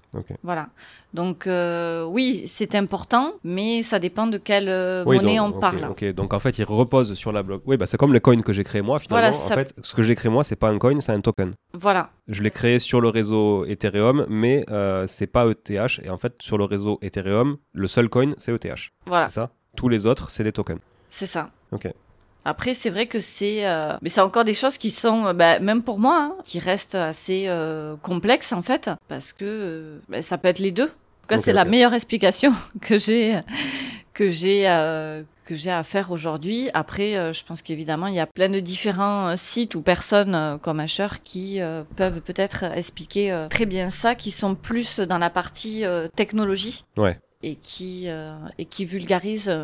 Voilà. 0.43 0.69
Donc 1.15 1.47
euh, 1.47 2.05
oui, 2.05 2.43
c'est 2.47 2.75
important, 2.75 3.33
mais 3.45 3.83
ça 3.83 3.99
dépend 3.99 4.27
de 4.27 4.39
quelle 4.39 4.69
euh, 4.69 5.05
monnaie 5.05 5.41
on 5.41 5.53
parle. 5.53 5.87
Ok, 5.91 6.05
donc 6.13 6.33
en 6.35 6.39
fait, 6.39 6.59
il 6.59 6.65
repose 6.65 7.15
sur 7.15 7.33
la 7.33 7.43
blockchain. 7.43 7.65
Oui, 7.67 7.77
bah, 7.77 7.87
c'est 7.87 7.97
comme 7.97 8.13
le 8.13 8.21
coin 8.21 8.41
que 8.41 8.53
j'ai 8.53 8.65
créé 8.65 8.83
moi. 8.83 8.99
Finalement, 8.99 9.29
en 9.29 9.33
fait, 9.33 9.75
ce 9.83 9.95
que 9.95 10.03
j'ai 10.03 10.15
créé 10.15 10.31
moi, 10.31 10.45
c'est 10.45 10.57
pas 10.57 10.69
un 10.69 10.79
coin, 10.79 11.01
c'est 11.01 11.13
un 11.13 11.21
token. 11.21 11.53
Voilà. 11.73 12.11
Je 12.27 12.43
l'ai 12.43 12.51
créé 12.51 12.79
sur 12.79 13.01
le 13.01 13.09
réseau 13.09 13.65
Ethereum, 13.67 14.27
mais 14.29 14.65
euh, 14.71 15.07
c'est 15.07 15.27
pas 15.27 15.47
ETH. 15.47 16.01
Et 16.03 16.11
en 16.11 16.19
fait, 16.19 16.35
sur 16.41 16.59
le 16.59 16.65
réseau 16.65 16.99
Ethereum, 17.03 17.57
le 17.73 17.89
seul 17.89 18.09
coin, 18.09 18.33
c'est 18.39 18.53
ETH. 18.53 18.91
Voilà. 19.07 19.29
C'est 19.29 19.35
ça 19.35 19.51
tous 19.79 19.89
les 19.89 20.07
autres, 20.07 20.29
c'est 20.31 20.43
des 20.43 20.53
tokens. 20.53 20.81
C'est 21.09 21.27
ça. 21.27 21.51
Ok. 21.71 21.89
Après, 22.49 22.73
c'est 22.73 22.89
vrai 22.89 23.05
que 23.05 23.19
c'est, 23.19 23.67
euh, 23.67 23.93
mais 24.01 24.09
c'est 24.09 24.23
encore 24.23 24.45
des 24.45 24.55
choses 24.55 24.79
qui 24.79 24.91
sont, 24.91 25.27
euh, 25.27 25.33
bah, 25.35 25.61
même 25.61 25.83
pour 25.83 25.99
moi, 25.99 26.33
hein, 26.33 26.43
qui 26.45 26.59
restent 26.59 26.95
assez 26.95 27.45
euh, 27.47 27.95
complexes 28.01 28.55
en 28.55 28.63
fait, 28.63 28.91
parce 29.07 29.35
que 29.35 30.01
bah, 30.09 30.23
ça 30.23 30.39
peut 30.39 30.49
être 30.49 30.59
les 30.59 30.73
deux. 30.73 30.87
En 30.87 30.87
tout 30.87 31.29
cas, 31.29 31.39
c'est 31.39 31.53
la 31.53 31.67
meilleure 31.67 31.93
explication 31.93 32.55
que 32.81 32.97
j'ai, 32.97 33.39
que 34.15 34.31
j'ai, 34.31 34.63
que 35.45 35.55
j'ai 35.55 35.71
à 35.71 35.83
faire 35.83 36.11
aujourd'hui. 36.11 36.71
Après, 36.73 37.35
je 37.35 37.45
pense 37.45 37.61
qu'évidemment, 37.61 38.07
il 38.07 38.15
y 38.15 38.21
a 38.21 38.27
plein 38.27 38.49
de 38.49 38.61
différents 38.61 39.37
sites 39.37 39.75
ou 39.75 39.83
personnes 39.83 40.59
comme 40.63 40.81
Asher 40.81 41.09
qui 41.23 41.61
peuvent 41.97 42.23
peut-être 42.23 42.65
expliquer 42.65 43.47
très 43.51 43.67
bien 43.67 43.91
ça, 43.91 44.15
qui 44.15 44.31
sont 44.31 44.55
plus 44.55 45.01
dans 45.01 45.19
la 45.19 45.29
partie 45.29 45.85
technologie. 46.17 46.87
Ouais. 46.97 47.19
Et 47.43 47.57
qui, 47.57 48.09
et 48.57 48.65
qui 48.65 48.87
vulgarisent 48.87 49.55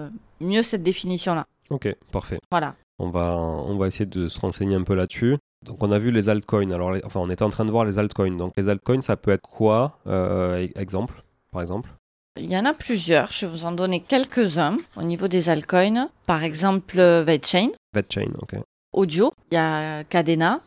mieux 0.41 0.63
cette 0.63 0.83
définition-là. 0.83 1.47
Ok, 1.71 1.95
parfait. 2.13 2.39
Voilà. 2.51 2.75
On 2.99 3.11
va, 3.11 3.35
on 3.37 3.77
va 3.77 3.89
essayer 3.89 4.07
de 4.07 4.29
se 4.29 4.41
renseigner 4.41 4.77
un 4.77 4.83
peu 4.83 4.95
là-dessus. 4.95 5.37
Donc 5.65 5.83
on 5.83 5.91
a 5.91 5.99
vu 5.99 6.11
les 6.11 6.29
altcoins. 6.29 6.71
Alors, 6.71 6.95
enfin, 7.05 7.21
on 7.21 7.31
était 7.31 7.43
en 7.43 7.51
train 7.51 7.65
de 7.65 7.71
voir 7.71 7.85
les 7.85 7.99
altcoins. 7.99 8.37
Donc 8.37 8.53
les 8.57 8.69
altcoins, 8.69 9.03
ça 9.03 9.17
peut 9.17 9.31
être 9.31 9.49
quoi 9.49 9.99
euh, 10.07 10.67
Exemple, 10.77 11.23
par 11.51 11.63
exemple? 11.63 11.91
Il 12.37 12.51
y 12.51 12.57
en 12.59 12.65
a 12.65 12.73
plusieurs, 12.73 13.31
je 13.31 13.47
vais 13.47 13.53
vous 13.53 13.65
en 13.65 13.73
donner 13.73 14.01
quelques-uns 14.01 14.79
au 14.97 15.03
niveau 15.03 15.29
des 15.29 15.49
altcoins. 15.51 16.09
Par 16.27 16.43
exemple, 16.43 16.97
VetChain. 16.97 17.69
VetChain, 17.95 18.33
ok. 18.43 18.57
Audio, 18.93 19.33
il 19.51 19.55
y 19.55 19.59
a 19.59 20.05
Cadena. 20.05 20.61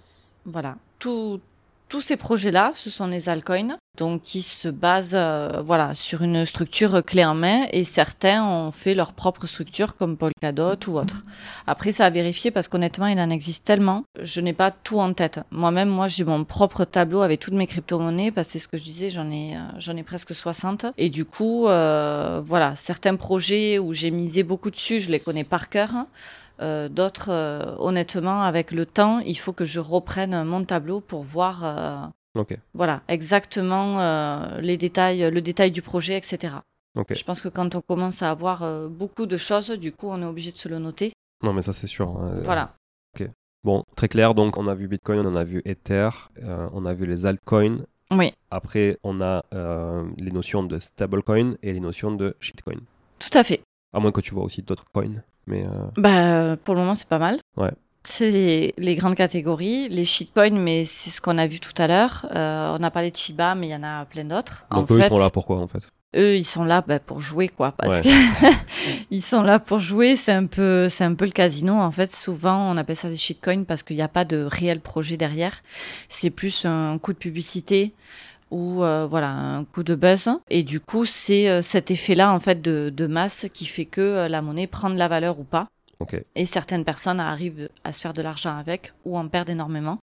Voilà, 0.45 0.77
tout, 0.97 1.41
tous 1.89 2.01
ces 2.01 2.17
projets-là, 2.17 2.73
ce 2.75 2.89
sont 2.89 3.07
des 3.07 3.29
altcoins, 3.29 3.77
donc 3.97 4.21
qui 4.21 4.41
se 4.41 4.67
basent 4.67 5.15
euh, 5.15 5.61
voilà 5.63 5.95
sur 5.95 6.21
une 6.21 6.45
structure 6.45 7.03
clé 7.03 7.25
en 7.25 7.33
main 7.33 7.65
et 7.71 7.83
certains 7.83 8.43
ont 8.43 8.71
fait 8.71 8.93
leur 8.93 9.13
propre 9.13 9.45
structure 9.45 9.95
comme 9.95 10.17
Polkadot 10.17 10.77
ou 10.87 10.99
autre. 10.99 11.23
Après, 11.65 11.91
ça 11.91 12.05
a 12.05 12.09
vérifié 12.09 12.51
parce 12.51 12.67
qu'honnêtement, 12.67 13.07
il 13.07 13.19
en 13.19 13.29
existe 13.29 13.65
tellement. 13.65 14.03
Je 14.21 14.41
n'ai 14.41 14.53
pas 14.53 14.71
tout 14.71 14.99
en 14.99 15.13
tête. 15.13 15.39
Moi-même, 15.51 15.89
moi, 15.89 16.07
j'ai 16.07 16.23
mon 16.23 16.43
propre 16.43 16.85
tableau 16.85 17.21
avec 17.21 17.39
toutes 17.39 17.53
mes 17.53 17.67
crypto-monnaies 17.67 18.31
parce 18.31 18.47
que 18.47 18.53
c'est 18.53 18.59
ce 18.59 18.67
que 18.67 18.77
je 18.77 18.83
disais, 18.83 19.09
j'en 19.09 19.31
ai 19.31 19.55
euh, 19.55 19.59
j'en 19.79 19.95
ai 19.95 20.03
presque 20.03 20.35
60 20.35 20.87
et 20.97 21.09
du 21.09 21.25
coup, 21.25 21.67
euh, 21.67 22.41
voilà, 22.43 22.75
certains 22.75 23.15
projets 23.15 23.79
où 23.79 23.93
j'ai 23.93 24.11
misé 24.11 24.43
beaucoup 24.43 24.71
dessus, 24.71 24.99
je 24.99 25.09
les 25.09 25.19
connais 25.19 25.43
par 25.43 25.69
cœur. 25.69 25.91
Euh, 26.59 26.89
d'autres, 26.89 27.29
euh, 27.29 27.75
honnêtement, 27.77 28.41
avec 28.41 28.71
le 28.71 28.85
temps, 28.85 29.19
il 29.19 29.37
faut 29.37 29.53
que 29.53 29.65
je 29.65 29.79
reprenne 29.79 30.43
mon 30.43 30.63
tableau 30.63 31.01
pour 31.01 31.21
voir 31.21 31.63
euh, 31.63 32.45
voilà, 32.73 33.01
exactement 33.07 33.97
les 34.59 34.77
détails, 34.77 35.31
le 35.31 35.41
détail 35.41 35.71
du 35.71 35.81
projet, 35.81 36.17
etc. 36.17 36.55
Je 37.09 37.23
pense 37.23 37.41
que 37.41 37.49
quand 37.49 37.73
on 37.75 37.81
commence 37.81 38.21
à 38.21 38.29
avoir 38.29 38.89
beaucoup 38.89 39.25
de 39.25 39.37
choses, 39.37 39.71
du 39.71 39.91
coup, 39.91 40.07
on 40.09 40.21
est 40.21 40.25
obligé 40.25 40.51
de 40.51 40.57
se 40.57 40.69
le 40.69 40.77
noter. 40.77 41.13
Non, 41.43 41.53
mais 41.53 41.63
ça, 41.63 41.73
c'est 41.73 41.87
sûr. 41.87 42.09
Hein, 42.09 42.41
voilà. 42.43 42.75
Ok. 43.15 43.27
Bon, 43.63 43.83
très 43.95 44.07
clair. 44.07 44.35
Donc, 44.35 44.57
on 44.57 44.67
a 44.67 44.75
vu 44.75 44.87
Bitcoin, 44.87 45.25
on 45.25 45.35
a 45.35 45.43
vu 45.43 45.63
Ether, 45.65 46.09
on 46.73 46.85
a 46.85 46.93
vu 46.93 47.07
les 47.07 47.25
altcoins. 47.25 47.79
Oui. 48.11 48.33
Après, 48.51 48.97
on 49.03 49.19
a 49.19 49.41
les 50.19 50.31
notions 50.31 50.61
de 50.61 50.77
stablecoin 50.77 51.55
et 51.63 51.73
les 51.73 51.79
notions 51.79 52.11
de 52.11 52.35
shitcoin. 52.39 52.81
Tout 53.17 53.35
à 53.35 53.43
fait. 53.43 53.61
À 53.93 53.99
moins 53.99 54.11
que 54.11 54.21
tu 54.21 54.35
vois 54.35 54.43
aussi 54.43 54.61
d'autres 54.61 54.85
coins. 54.93 55.23
Mais 55.47 55.65
euh, 55.65 55.69
bah, 55.97 56.57
pour 56.63 56.75
le 56.75 56.81
moment, 56.81 56.95
c'est 56.95 57.07
pas 57.07 57.19
mal. 57.19 57.39
Ouais. 57.55 57.71
C'est 58.03 58.73
les, 58.77 58.95
grandes 58.95 59.15
catégories, 59.15 59.89
les 59.89 60.05
shitcoins, 60.05 60.51
mais 60.51 60.85
c'est 60.85 61.09
ce 61.09 61.19
qu'on 61.19 61.37
a 61.37 61.45
vu 61.45 61.59
tout 61.59 61.73
à 61.77 61.87
l'heure. 61.87 62.25
Euh, 62.33 62.77
on 62.79 62.83
a 62.83 62.89
parlé 62.89 63.11
de 63.11 63.17
Shiba, 63.17 63.53
mais 63.53 63.67
il 63.67 63.71
y 63.71 63.75
en 63.75 63.83
a 63.83 64.05
plein 64.05 64.23
d'autres. 64.23 64.65
Donc 64.71 64.89
eux, 64.91 64.99
ils 64.99 65.09
sont 65.09 65.17
là 65.17 65.29
pourquoi 65.29 65.57
en 65.57 65.67
fait? 65.67 65.89
Eux, 66.15 66.37
ils 66.37 66.45
sont 66.45 66.63
là 66.63 66.81
bah, 66.87 66.99
pour 66.99 67.19
jouer, 67.19 67.49
quoi. 67.49 67.73
Parce 67.73 67.99
que 67.99 68.07
ils 69.11 69.21
sont 69.21 69.41
là 69.41 69.59
pour 69.59 69.79
jouer. 69.79 70.15
C'est 70.15 70.31
un 70.31 70.45
peu, 70.45 70.87
c'est 70.87 71.03
un 71.03 71.15
peu 71.15 71.25
le 71.25 71.31
casino. 71.31 71.73
En 71.73 71.91
fait, 71.91 72.15
souvent, 72.15 72.71
on 72.71 72.77
appelle 72.77 72.95
ça 72.95 73.09
des 73.09 73.17
shitcoins 73.17 73.65
parce 73.65 73.83
qu'il 73.83 73.97
n'y 73.97 74.01
a 74.01 74.07
pas 74.07 74.23
de 74.23 74.37
réel 74.37 74.79
projet 74.79 75.17
derrière. 75.17 75.61
C'est 76.07 76.29
plus 76.29 76.63
un 76.63 76.97
coup 76.99 77.11
de 77.11 77.17
publicité 77.17 77.93
ou 78.51 78.83
euh, 78.83 79.07
voilà 79.07 79.29
un 79.29 79.65
coup 79.65 79.83
de 79.83 79.95
buzz. 79.95 80.29
Et 80.49 80.63
du 80.63 80.79
coup 80.79 81.05
c'est 81.05 81.49
euh, 81.49 81.61
cet 81.61 81.91
effet 81.91 82.15
là 82.15 82.33
en 82.33 82.39
fait 82.39 82.61
de, 82.61 82.91
de 82.95 83.07
masse 83.07 83.47
qui 83.53 83.65
fait 83.65 83.85
que 83.85 84.01
euh, 84.01 84.27
la 84.27 84.41
monnaie 84.41 84.67
prend 84.67 84.89
de 84.89 84.97
la 84.97 85.07
valeur 85.07 85.39
ou 85.39 85.43
pas. 85.43 85.67
Et 86.35 86.45
certaines 86.45 86.85
personnes 86.85 87.19
arrivent 87.19 87.69
à 87.83 87.91
se 87.91 88.01
faire 88.01 88.13
de 88.13 88.21
l'argent 88.21 88.55
avec 88.55 88.93
ou 89.03 89.17
en 89.17 89.27
perdent 89.27 89.49
énormément 89.49 89.97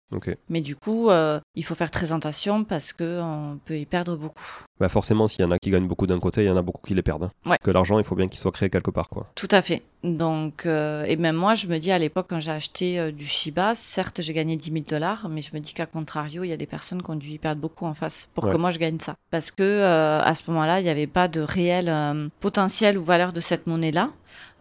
mais 0.48 0.60
du 0.60 0.76
coup, 0.76 1.08
euh, 1.08 1.40
il 1.54 1.64
faut 1.64 1.74
faire 1.74 1.90
très 1.90 2.12
attention 2.12 2.64
parce 2.64 2.92
qu'on 2.92 3.58
peut 3.64 3.78
y 3.78 3.86
perdre 3.86 4.16
beaucoup. 4.16 4.64
Bah 4.78 4.88
forcément, 4.88 5.28
s'il 5.28 5.44
y 5.44 5.48
en 5.48 5.50
a 5.50 5.58
qui 5.58 5.70
gagnent 5.70 5.86
beaucoup 5.86 6.06
d'un 6.06 6.18
côté, 6.18 6.42
il 6.42 6.46
y 6.46 6.50
en 6.50 6.56
a 6.56 6.62
beaucoup 6.62 6.80
qui 6.84 6.94
les 6.94 7.02
perdent. 7.02 7.30
Hein. 7.44 7.56
Que 7.62 7.70
l'argent, 7.70 7.98
il 7.98 8.04
faut 8.04 8.14
bien 8.14 8.28
qu'il 8.28 8.38
soit 8.38 8.50
créé 8.50 8.70
quelque 8.70 8.90
part. 8.90 9.08
Quoi. 9.08 9.26
Tout 9.34 9.48
à 9.50 9.62
fait. 9.62 9.82
Donc, 10.02 10.64
euh, 10.64 11.04
et 11.04 11.16
même 11.16 11.36
moi, 11.36 11.54
je 11.54 11.66
me 11.66 11.78
dis 11.78 11.92
à 11.92 11.98
l'époque, 11.98 12.26
quand 12.30 12.40
j'ai 12.40 12.50
acheté 12.50 12.98
euh, 12.98 13.12
du 13.12 13.26
Shiba, 13.26 13.74
certes, 13.74 14.22
j'ai 14.22 14.32
gagné 14.32 14.56
10 14.56 14.72
000 14.72 14.84
dollars, 14.88 15.28
mais 15.28 15.42
je 15.42 15.54
me 15.54 15.60
dis 15.60 15.74
qu'à 15.74 15.86
contrario, 15.86 16.42
il 16.42 16.48
y 16.48 16.52
a 16.52 16.56
des 16.56 16.66
personnes 16.66 17.02
qui 17.02 17.10
ont 17.10 17.16
dû 17.16 17.32
y 17.32 17.38
perdre 17.38 17.60
beaucoup 17.60 17.84
en 17.84 17.94
face 17.94 18.28
pour 18.34 18.48
que 18.48 18.56
moi 18.56 18.70
je 18.70 18.78
gagne 18.78 18.98
ça. 18.98 19.16
Parce 19.30 19.50
que 19.50 19.82
à 19.84 20.34
ce 20.34 20.50
moment-là, 20.50 20.80
il 20.80 20.84
n'y 20.84 20.90
avait 20.90 21.06
pas 21.06 21.28
de 21.28 21.40
réel 21.40 22.30
potentiel 22.40 22.96
ou 22.96 23.04
valeur 23.04 23.32
de 23.32 23.40
cette 23.40 23.66
monnaie-là. 23.66 24.10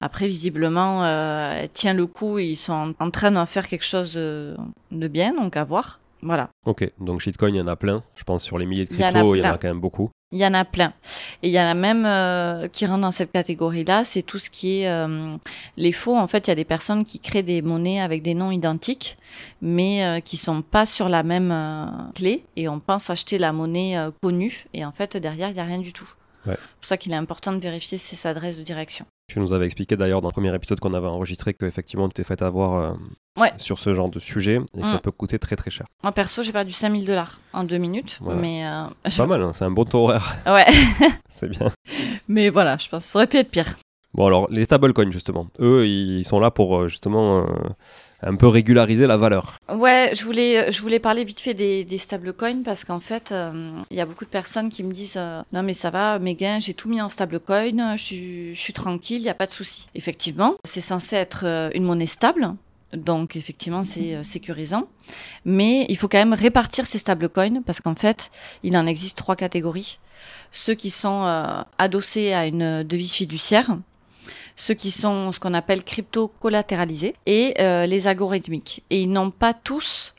Après, 0.02 0.28
visiblement, 0.28 1.04
euh, 1.04 1.68
tient 1.74 1.94
le 1.94 2.08
coup, 2.08 2.40
ils 2.40 2.56
sont 2.56 2.96
en 3.00 3.12
train 3.12 3.32
d'en 3.32 3.46
faire 3.46 3.68
quelque 3.68 3.84
chose 3.84 4.14
de, 4.14 4.58
bien, 4.92 5.34
donc 5.40 5.58
à 5.58 5.64
voir. 5.64 6.00
Voilà. 6.22 6.50
Ok, 6.66 6.90
donc 7.00 7.22
shitcoin, 7.22 7.50
il 7.50 7.56
y 7.56 7.62
en 7.62 7.68
a 7.68 7.76
plein. 7.76 8.04
Je 8.16 8.24
pense 8.24 8.44
sur 8.44 8.58
les 8.58 8.66
milliers 8.66 8.86
de 8.86 8.90
cryptos, 8.90 9.36
il 9.36 9.40
y 9.40 9.48
en 9.48 9.54
a, 9.54 9.58
quand 9.58 9.70
même 9.70 9.80
beaucoup. 9.80 10.10
Il 10.32 10.38
y 10.38 10.46
en 10.46 10.54
a 10.54 10.66
plein. 10.66 10.94
Et 11.42 11.48
il 11.48 11.54
y 11.54 11.60
en 11.60 11.66
a 11.66 11.74
même 11.74 12.06
euh, 12.06 12.68
qui 12.68 12.86
rentrent 12.86 13.02
dans 13.02 13.12
cette 13.12 13.32
catégorie-là, 13.32 14.04
c'est 14.04 14.22
tout 14.22 14.38
ce 14.38 14.50
qui 14.50 14.82
est 14.82 14.90
euh, 14.90 15.38
les 15.78 15.92
faux. 15.92 16.18
En 16.18 16.28
fait, 16.28 16.48
il 16.48 16.50
y 16.50 16.52
a 16.52 16.56
des 16.56 16.66
personnes 16.66 17.06
qui 17.06 17.20
créent 17.20 17.42
des 17.42 17.62
monnaies 17.62 18.02
avec 18.02 18.22
des 18.22 18.34
noms 18.34 18.52
identiques, 18.52 19.18
mais 19.62 20.04
euh, 20.04 20.20
qui 20.20 20.38
sont 20.38 20.62
pas 20.62 20.86
sur 20.86 21.10
la 21.10 21.24
même 21.24 21.52
euh, 21.52 21.86
clé. 22.14 22.44
Et 22.58 22.68
on 22.68 22.80
pense 22.80 23.10
acheter 23.10 23.38
la 23.38 23.54
monnaie 23.54 23.98
connue, 24.22 24.66
et 24.74 24.86
en 24.86 24.92
fait, 24.92 25.16
derrière, 25.18 25.50
il 25.50 25.54
n'y 25.54 25.62
a 25.62 25.66
rien 25.66 25.80
du 25.80 25.94
tout. 25.94 26.10
Ouais. 26.46 26.56
C'est 26.56 26.80
pour 26.80 26.86
ça 26.86 26.98
qu'il 26.98 27.12
est 27.12 27.18
important 27.18 27.54
de 27.54 27.60
vérifier 27.60 27.98
ses 27.98 28.28
adresses 28.28 28.60
de 28.60 28.64
direction. 28.64 29.06
Tu 29.30 29.40
nous 29.40 29.54
avais 29.54 29.66
expliqué 29.66 29.96
d'ailleurs 29.96 30.22
dans 30.22 30.30
le 30.30 30.34
premier 30.34 30.54
épisode 30.54 30.80
qu'on 30.80 30.94
avait 30.94 31.08
enregistré 31.08 31.54
qu'effectivement 31.54 32.08
tu 32.08 32.16
t'es 32.16 32.24
fait 32.24 32.42
avoir 32.42 32.96
euh, 33.42 33.48
sur 33.58 33.80
ce 33.80 33.94
genre 33.94 34.10
de 34.10 34.20
sujet 34.20 34.60
et 34.78 34.82
que 34.82 34.88
ça 34.88 34.96
mm. 34.96 35.00
peut 35.00 35.12
coûter 35.12 35.40
très 35.40 35.56
très 35.56 35.72
cher. 35.72 35.88
Moi 36.04 36.12
perso 36.12 36.44
j'ai 36.44 36.52
perdu 36.52 36.74
5000 36.74 37.06
dollars 37.06 37.40
en 37.54 37.64
deux 37.64 37.78
minutes. 37.78 38.20
mais 38.22 38.66
euh, 38.66 38.86
C'est 39.06 39.18
pas 39.18 39.28
mal, 39.28 39.44
hein, 39.44 39.54
c'est 39.54 39.66
un 39.66 39.72
bon 39.72 39.86
taux 39.86 40.06
horaire. 40.06 40.36
Ouais. 40.46 40.66
c'est 41.30 41.50
bien. 41.50 41.72
Mais 42.28 42.50
voilà, 42.50 42.78
je 42.78 42.90
pense 42.90 43.06
que 43.06 43.12
ça 43.12 43.20
aurait 43.20 43.28
pu 43.28 43.38
être 43.38 43.52
pire. 43.52 43.78
Bon 44.14 44.26
alors 44.26 44.48
les 44.50 44.66
stablecoins 44.66 45.12
justement, 45.12 45.48
eux 45.60 45.88
ils 45.88 46.26
sont 46.26 46.40
là 46.40 46.50
pour 46.50 46.78
euh, 46.78 46.88
justement 46.88 47.46
un 48.22 48.36
peu 48.36 48.48
régulariser 48.48 49.08
la 49.08 49.18
valeur. 49.18 49.58
Ouais, 49.74 50.12
je 50.14 50.24
voulais, 50.24 50.72
je 50.72 50.82
voulais 50.82 51.00
parler 51.00 51.24
vite 51.24 51.40
fait 51.40 51.54
des, 51.54 51.86
des 51.86 51.98
stablecoins 51.98 52.64
parce 52.64 52.84
qu'en 52.84 53.00
fait, 53.00 53.32
euh, 53.32 53.72
il 53.92 53.98
y 53.98 54.02
a 54.02 54.06
beaucoup 54.06 54.26
de 54.26 54.30
personnes 54.30 54.70
qui 54.70 54.84
me 54.84 54.92
disent 54.92 55.18
euh, 55.18 55.42
non 55.54 55.64
mais 55.64 55.74
ça 55.74 55.90
va, 55.90 56.20
mes 56.20 56.36
gains, 56.36 56.60
j'ai 56.60 56.74
tout 56.74 56.90
mis 56.90 57.02
en 57.02 57.10
stablecoin, 57.10 57.96
je, 57.96 58.52
je 58.52 58.60
suis 58.60 58.74
tranquille, 58.74 59.20
il 59.20 59.24
n'y 59.24 59.30
a 59.30 59.36
pas 59.36 59.46
de 59.46 59.52
souci. 59.52 59.88
Effectivement, 59.96 60.56
c'est 60.64 60.82
censé 60.82 61.16
être 61.16 61.46
euh, 61.46 61.70
une 61.74 61.84
monnaie 61.84 62.06
stable. 62.06 62.54
Donc 62.94 63.36
effectivement 63.36 63.84
c'est 63.84 64.24
sécurisant, 64.24 64.88
mais 65.46 65.86
il 65.90 65.98
faut 65.98 66.08
quand 66.08 66.18
même 66.18 66.34
répartir 66.34 66.88
ces 66.88 66.98
stablecoins 66.98 67.62
parce 67.64 67.82
qu'en 67.82 67.96
fait 67.96 68.32
il 68.64 68.76
en 68.76 68.86
existe 68.86 69.18
trois 69.18 69.36
catégories. 69.36 70.00
Ceux 70.52 70.74
qui 70.74 70.90
sont 70.90 71.24
adossés 71.78 72.34
à 72.34 72.48
une 72.48 72.84
devise 72.84 73.14
fiduciaire, 73.14 73.78
ceux 74.60 74.74
qui 74.74 74.92
sont 74.92 75.32
ce 75.32 75.40
qu'on 75.40 75.54
appelle 75.54 75.84
crypto-collatéralisés 75.84 77.16
et 77.26 77.54
euh, 77.60 77.86
les 77.86 78.08
algorithmiques. 78.08 78.84
Et 78.90 79.02
ils 79.02 79.12
n'ont 79.12 79.32
pas 79.32 79.54
tous 79.54 80.14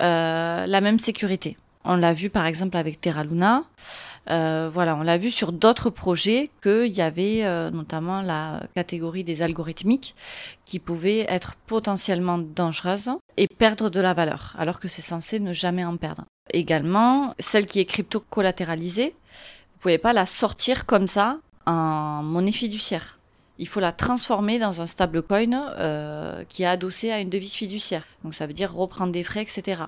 euh, 0.00 0.66
la 0.66 0.80
même 0.80 0.98
sécurité. 0.98 1.58
On 1.84 1.96
l'a 1.96 2.12
vu 2.12 2.30
par 2.30 2.46
exemple 2.46 2.76
avec 2.76 3.00
Terra 3.00 3.24
Luna. 3.24 3.64
Euh, 4.30 4.70
voilà, 4.72 4.96
on 4.96 5.02
l'a 5.02 5.18
vu 5.18 5.30
sur 5.30 5.52
d'autres 5.52 5.90
projets 5.90 6.50
qu'il 6.62 6.92
y 6.92 7.00
avait 7.00 7.42
notamment 7.72 8.22
la 8.22 8.60
catégorie 8.74 9.24
des 9.24 9.42
algorithmiques 9.42 10.14
qui 10.64 10.78
pouvaient 10.78 11.26
être 11.28 11.56
potentiellement 11.66 12.38
dangereuses 12.38 13.10
et 13.36 13.48
perdre 13.48 13.90
de 13.90 14.00
la 14.00 14.14
valeur, 14.14 14.54
alors 14.58 14.78
que 14.78 14.86
c'est 14.86 15.02
censé 15.02 15.40
ne 15.40 15.52
jamais 15.52 15.84
en 15.84 15.96
perdre. 15.96 16.24
Également, 16.52 17.34
celle 17.40 17.66
qui 17.66 17.80
est 17.80 17.84
crypto-collatéralisée, 17.84 19.10
vous 19.10 19.78
pouvez 19.80 19.98
pas 19.98 20.12
la 20.12 20.26
sortir 20.26 20.86
comme 20.86 21.08
ça 21.08 21.38
en 21.66 22.22
monnaie 22.22 22.52
fiduciaire 22.52 23.18
il 23.62 23.68
faut 23.68 23.80
la 23.80 23.92
transformer 23.92 24.58
dans 24.58 24.80
un 24.80 24.86
stablecoin 24.86 25.72
euh, 25.78 26.44
qui 26.48 26.64
est 26.64 26.66
adossé 26.66 27.12
à 27.12 27.20
une 27.20 27.30
devise 27.30 27.52
fiduciaire. 27.54 28.04
Donc 28.24 28.34
ça 28.34 28.46
veut 28.46 28.54
dire 28.54 28.74
reprendre 28.74 29.12
des 29.12 29.22
frais, 29.22 29.42
etc. 29.42 29.84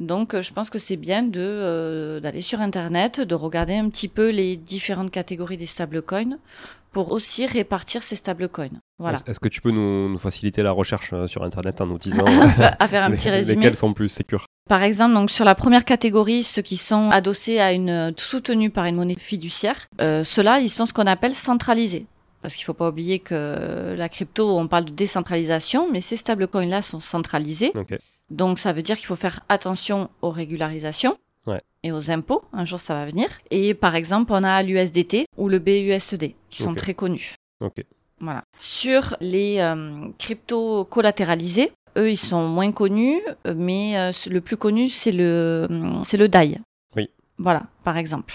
Donc 0.00 0.34
euh, 0.34 0.42
je 0.42 0.52
pense 0.52 0.70
que 0.70 0.78
c'est 0.78 0.96
bien 0.96 1.22
de 1.22 1.40
euh, 1.40 2.20
d'aller 2.20 2.40
sur 2.40 2.60
internet, 2.60 3.20
de 3.20 3.34
regarder 3.34 3.74
un 3.74 3.88
petit 3.88 4.08
peu 4.08 4.30
les 4.30 4.56
différentes 4.56 5.10
catégories 5.10 5.56
des 5.56 5.66
stablecoins 5.66 6.38
pour 6.92 7.12
aussi 7.12 7.46
répartir 7.46 8.02
ces 8.02 8.16
stablecoins. 8.16 8.80
Voilà. 8.98 9.18
Est-ce 9.26 9.38
que 9.38 9.48
tu 9.48 9.60
peux 9.60 9.70
nous, 9.70 10.16
faciliter 10.18 10.62
la 10.62 10.72
recherche 10.72 11.12
sur 11.26 11.42
internet 11.42 11.80
en 11.80 11.86
nous 11.86 11.98
disant 11.98 12.24
à 12.78 12.88
faire 12.88 13.04
un 13.04 13.10
petit 13.10 13.28
résumé 13.30 13.56
lesquels 13.56 13.76
sont 13.76 13.92
plus 13.92 14.08
sécures? 14.08 14.46
Par 14.68 14.82
exemple, 14.82 15.14
donc 15.14 15.30
sur 15.30 15.44
la 15.44 15.54
première 15.54 15.84
catégorie, 15.84 16.42
ceux 16.42 16.62
qui 16.62 16.76
sont 16.76 17.10
adossés 17.10 17.60
à 17.60 17.72
une 17.72 18.12
soutenue 18.16 18.70
par 18.70 18.86
une 18.86 18.96
monnaie 18.96 19.14
fiduciaire, 19.16 19.86
euh, 20.00 20.24
ceux-là, 20.24 20.58
ils 20.60 20.70
sont 20.70 20.86
ce 20.86 20.92
qu'on 20.92 21.06
appelle 21.06 21.34
centralisés 21.34 22.06
parce 22.42 22.54
qu'il 22.54 22.62
ne 22.62 22.66
faut 22.66 22.74
pas 22.74 22.88
oublier 22.90 23.18
que 23.18 23.94
la 23.96 24.08
crypto, 24.08 24.56
on 24.56 24.68
parle 24.68 24.84
de 24.84 24.92
décentralisation, 24.92 25.88
mais 25.90 26.00
ces 26.00 26.16
stablecoins-là 26.16 26.80
sont 26.80 27.00
centralisés. 27.00 27.72
Donc 28.30 28.58
ça 28.58 28.72
veut 28.72 28.82
dire 28.82 28.96
qu'il 28.96 29.06
faut 29.06 29.16
faire 29.16 29.40
attention 29.48 30.10
aux 30.22 30.30
régularisations 30.30 31.16
et 31.82 31.92
aux 31.92 32.10
impôts. 32.10 32.42
Un 32.52 32.64
jour, 32.64 32.80
ça 32.80 32.94
va 32.94 33.06
venir. 33.06 33.28
Et 33.50 33.74
par 33.74 33.94
exemple, 33.94 34.32
on 34.32 34.42
a 34.42 34.62
l'USDT 34.62 35.26
ou 35.36 35.48
le 35.48 35.60
BUSD, 35.60 36.34
qui 36.50 36.62
sont 36.62 36.74
très 36.74 36.94
connus. 36.94 37.34
Voilà. 38.20 38.44
Sur 38.58 39.16
les 39.20 39.58
euh, 39.60 40.08
cryptos 40.18 40.84
collatéralisés, 40.86 41.70
eux, 41.96 42.10
ils 42.10 42.16
sont 42.16 42.48
moins 42.48 42.72
connus, 42.72 43.20
mais 43.54 43.98
euh, 43.98 44.10
le 44.30 44.40
plus 44.40 44.56
connu, 44.56 44.88
c'est 44.88 45.12
le, 45.12 45.68
c'est 46.02 46.16
le 46.16 46.28
DAI. 46.28 46.58
Oui. 46.96 47.10
Voilà, 47.38 47.64
par 47.84 47.96
exemple. 47.96 48.34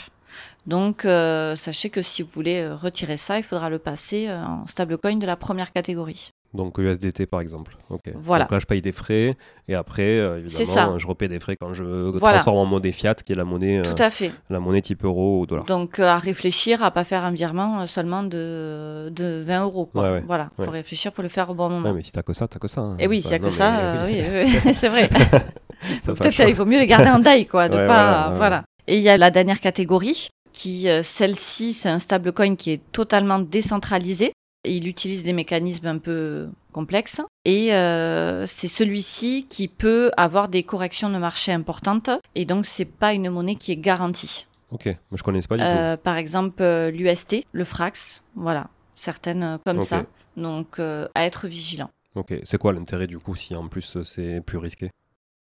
Donc, 0.68 1.06
euh, 1.06 1.56
sachez 1.56 1.90
que 1.90 2.02
si 2.02 2.22
vous 2.22 2.30
voulez 2.30 2.70
retirer 2.70 3.18
ça, 3.18 3.38
il 3.38 3.44
faudra 3.44 3.70
le 3.70 3.80
passer 3.80 4.32
en 4.32 4.68
stablecoin 4.68 5.16
de 5.18 5.26
la 5.26 5.36
première 5.36 5.72
catégorie. 5.72 6.32
Donc 6.54 6.78
USDT 6.78 7.28
par 7.28 7.40
exemple. 7.40 7.78
Voilà. 8.16 8.44
Donc 8.44 8.52
là, 8.52 8.60
je 8.60 8.66
paye 8.66 8.82
des 8.82 8.92
frais 8.92 9.38
et 9.68 9.76
après, 9.76 10.20
euh, 10.20 10.40
évidemment, 10.46 11.00
je 11.00 11.08
repaie 11.08 11.30
des 11.30 11.40
frais 11.40 11.56
quand 11.56 11.74
je 11.74 12.18
transforme 12.18 12.58
en 12.58 12.66
monnaie 12.66 12.92
fiat, 12.92 13.16
qui 13.16 13.32
est 13.32 13.36
la 13.36 13.46
monnaie, 13.46 13.80
euh, 13.80 13.84
Tout 13.84 14.02
à 14.02 14.10
fait. 14.10 14.32
la 14.50 14.60
monnaie 14.60 14.82
type 14.82 15.06
euro 15.06 15.42
ou 15.42 15.46
dollar. 15.46 15.66
Donc 15.66 16.00
euh, 16.00 16.08
à 16.08 16.18
réfléchir 16.18 16.84
à 16.84 16.92
pas 16.92 17.06
faire 17.06 17.24
un 17.24 17.32
virement 17.32 17.86
seulement 17.86 18.24
de, 18.24 19.10
de 19.16 19.42
20 19.46 19.64
euros. 19.64 19.86
Quoi. 19.86 20.20
Voilà, 20.22 20.50
il 20.60 20.66
faut 20.66 20.72
réfléchir 20.72 21.14
pour 21.14 21.24
le 21.24 21.30
faire 21.30 21.50
au 21.50 21.54
bon 21.54 21.70
moment. 21.70 21.94
mais 21.94 22.02
si 22.02 22.12
t'as 22.12 22.24
que 22.24 22.34
ça, 22.34 22.48
t'as 22.48 22.60
que 22.60 22.68
ça. 22.68 22.82
Hein. 22.82 22.98
Et 23.00 23.08
oui, 23.08 23.22
s'il 23.22 23.32
y 23.32 23.36
a 23.36 23.40
que 23.40 23.50
ça, 23.50 24.06
oui, 24.06 24.22
c'est 24.74 24.90
vrai. 24.90 25.10
Peut-être 26.06 26.48
il 26.48 26.56
faut 26.56 26.66
mieux 26.66 26.78
les 26.78 26.88
garder 26.88 27.10
en 27.10 27.22
taille, 27.22 27.48
quoi, 27.48 27.70
de 27.70 27.76
pas, 27.76 28.34
voilà. 28.36 28.64
Et 28.88 28.98
il 28.98 29.04
y 29.04 29.10
a 29.10 29.18
la 29.18 29.32
dernière 29.32 29.62
catégorie 29.62 30.30
qui, 30.52 30.88
celle-ci, 31.02 31.72
c'est 31.72 31.90
un 31.90 32.00
stablecoin 32.00 32.56
qui 32.56 32.72
est 32.72 32.82
totalement 32.92 33.40
décentralisé. 33.40 34.34
Il 34.64 34.88
utilise 34.88 35.24
des 35.24 35.34
mécanismes 35.34 35.88
un 35.88 35.98
peu 35.98 36.50
complexes 36.72 37.22
et 37.46 37.74
euh, 37.74 38.46
c'est 38.46 38.68
celui-ci 38.68 39.48
qui 39.50 39.68
peut 39.68 40.12
avoir 40.18 40.50
des 40.50 40.64
corrections 40.64 41.10
de 41.10 41.18
marché 41.18 41.52
importantes 41.52 42.12
et 42.36 42.46
donc 42.46 42.66
c'est 42.66 42.86
pas 42.86 43.14
une 43.14 43.30
monnaie 43.30 43.56
qui 43.56 43.72
est 43.72 43.78
garantie. 43.78 44.48
Ok, 44.70 44.86
mais 44.86 45.18
je 45.18 45.24
connais 45.24 45.42
pas 45.42 45.58
du 45.58 45.64
euh, 45.64 45.98
Par 45.98 46.18
exemple 46.18 46.62
euh, 46.62 46.92
l'UST, 46.92 47.44
le 47.52 47.64
Frax, 47.66 48.24
voilà, 48.36 48.70
certaines 48.94 49.60
comme 49.66 49.82
ça. 49.82 50.06
Donc 50.38 50.80
à 50.80 51.26
être 51.26 51.48
vigilant. 51.48 51.90
Ok, 52.16 52.34
c'est 52.44 52.58
quoi 52.58 52.74
l'intérêt 52.74 53.08
du 53.08 53.20
coup 53.20 53.36
si 53.36 53.56
en 53.56 53.68
plus 53.68 54.02
c'est 54.04 54.42
plus 54.46 54.58
risqué? 54.58 54.92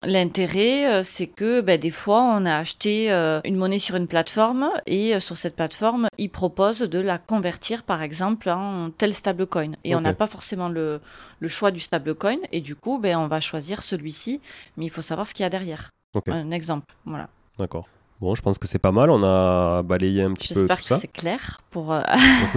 L'intérêt, 0.02 0.86
euh, 0.86 1.02
c'est 1.02 1.26
que 1.26 1.60
ben, 1.60 1.78
des 1.78 1.90
fois, 1.90 2.22
on 2.22 2.46
a 2.46 2.54
acheté 2.54 3.12
euh, 3.12 3.40
une 3.44 3.56
monnaie 3.56 3.78
sur 3.78 3.96
une 3.96 4.06
plateforme 4.06 4.70
et 4.86 5.14
euh, 5.14 5.20
sur 5.20 5.36
cette 5.36 5.54
plateforme, 5.54 6.08
ils 6.16 6.30
proposent 6.30 6.80
de 6.80 6.98
la 6.98 7.18
convertir, 7.18 7.82
par 7.82 8.00
exemple, 8.00 8.48
en 8.48 8.90
tel 8.90 9.12
stablecoin. 9.12 9.72
Et 9.84 9.94
on 9.94 10.00
n'a 10.00 10.14
pas 10.14 10.26
forcément 10.26 10.70
le, 10.70 11.02
le, 11.40 11.48
choix 11.48 11.70
du 11.70 11.80
stablecoin 11.80 12.38
et 12.50 12.62
du 12.62 12.76
coup, 12.76 12.98
ben, 12.98 13.18
on 13.18 13.28
va 13.28 13.40
choisir 13.40 13.82
celui-ci, 13.82 14.40
mais 14.78 14.86
il 14.86 14.90
faut 14.90 15.02
savoir 15.02 15.26
ce 15.26 15.34
qu'il 15.34 15.42
y 15.42 15.46
a 15.46 15.50
derrière. 15.50 15.90
Un 16.28 16.50
exemple, 16.50 16.94
voilà. 17.04 17.28
D'accord. 17.58 17.86
Bon, 18.20 18.34
je 18.34 18.42
pense 18.42 18.58
que 18.58 18.68
c'est 18.68 18.78
pas 18.78 18.92
mal. 18.92 19.10
On 19.10 19.22
a 19.24 19.82
balayé 19.82 20.22
un 20.22 20.34
petit 20.34 20.52
peu. 20.52 20.60
J'espère 20.60 20.82
que 20.82 20.94
c'est 20.94 21.08
clair. 21.08 21.60
Pour 21.70 21.92
euh, 21.92 22.02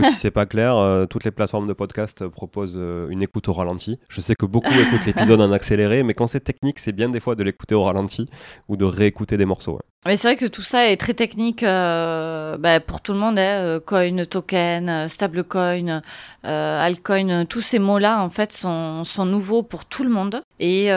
si 0.10 0.16
c'est 0.20 0.32
pas 0.32 0.46
clair, 0.46 0.76
euh, 0.76 1.06
toutes 1.06 1.24
les 1.24 1.32
plateformes 1.32 1.68
de 1.68 1.74
podcast 1.74 2.28
proposent 2.28 2.76
euh, 2.76 3.08
une 3.10 3.22
écoute 3.22 3.48
au 3.48 3.54
ralenti. 3.54 3.98
Je 4.10 4.20
sais 4.20 4.36
que 4.36 4.46
beaucoup 4.46 4.74
écoutent 4.74 5.06
l'épisode 5.06 5.40
en 5.40 5.52
accéléré, 5.54 6.04
mais 6.04 6.14
quand 6.14 6.28
c'est 6.28 6.42
technique, 6.42 6.80
c'est 6.80 6.92
bien 6.92 7.08
des 7.08 7.22
fois 7.22 7.36
de 7.36 7.44
l'écouter 7.44 7.76
au 7.76 7.84
ralenti 7.84 8.28
ou 8.68 8.76
de 8.76 8.84
réécouter 8.84 9.38
des 9.38 9.46
morceaux. 9.46 9.80
Mais 10.06 10.18
c'est 10.18 10.28
vrai 10.28 10.36
que 10.36 10.46
tout 10.46 10.62
ça 10.62 10.90
est 10.90 10.98
très 10.98 11.14
technique 11.14 11.62
bah, 11.64 12.80
pour 12.86 13.00
tout 13.02 13.14
le 13.14 13.20
monde. 13.20 13.40
Hein. 13.40 13.80
Coin, 13.86 14.26
token, 14.26 15.08
stablecoin, 15.08 16.02
altcoin, 16.44 17.46
tous 17.46 17.62
ces 17.62 17.80
mots-là 17.80 18.22
en 18.22 18.30
fait 18.30 18.52
sont, 18.52 19.06
sont 19.06 19.26
nouveaux 19.26 19.64
pour 19.64 19.86
tout 19.86 20.04
le 20.04 20.10
monde 20.10 20.42
et 20.60 20.88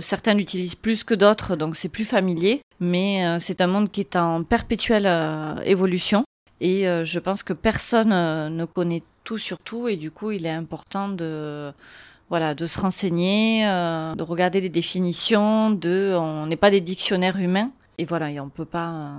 certains 0.00 0.34
l'utilisent 0.34 0.74
plus 0.74 1.04
que 1.04 1.14
d'autres, 1.14 1.54
donc 1.54 1.76
c'est 1.76 1.88
plus 1.88 2.04
familier 2.04 2.62
mais 2.82 3.24
euh, 3.24 3.36
c'est 3.38 3.60
un 3.60 3.68
monde 3.68 3.90
qui 3.90 4.00
est 4.00 4.16
en 4.16 4.42
perpétuelle 4.42 5.06
euh, 5.06 5.54
évolution 5.64 6.24
et 6.60 6.88
euh, 6.88 7.04
je 7.04 7.18
pense 7.20 7.42
que 7.42 7.52
personne 7.52 8.10
ne 8.10 8.64
connaît 8.64 9.04
tout 9.24 9.38
sur 9.38 9.58
tout 9.58 9.88
et 9.88 9.96
du 9.96 10.10
coup 10.10 10.32
il 10.32 10.44
est 10.44 10.50
important 10.50 11.08
de 11.08 11.72
voilà 12.28 12.54
de 12.54 12.66
se 12.66 12.80
renseigner, 12.80 13.62
de 13.62 14.22
regarder 14.22 14.60
les 14.60 14.70
définitions, 14.70 15.70
de 15.70 16.16
on 16.18 16.46
n'est 16.46 16.56
pas 16.56 16.70
des 16.70 16.80
dictionnaires 16.80 17.36
humains 17.36 17.70
et 18.02 18.04
voilà 18.04 18.30
et 18.30 18.40
on 18.40 18.48
peut 18.48 18.64
pas 18.64 19.12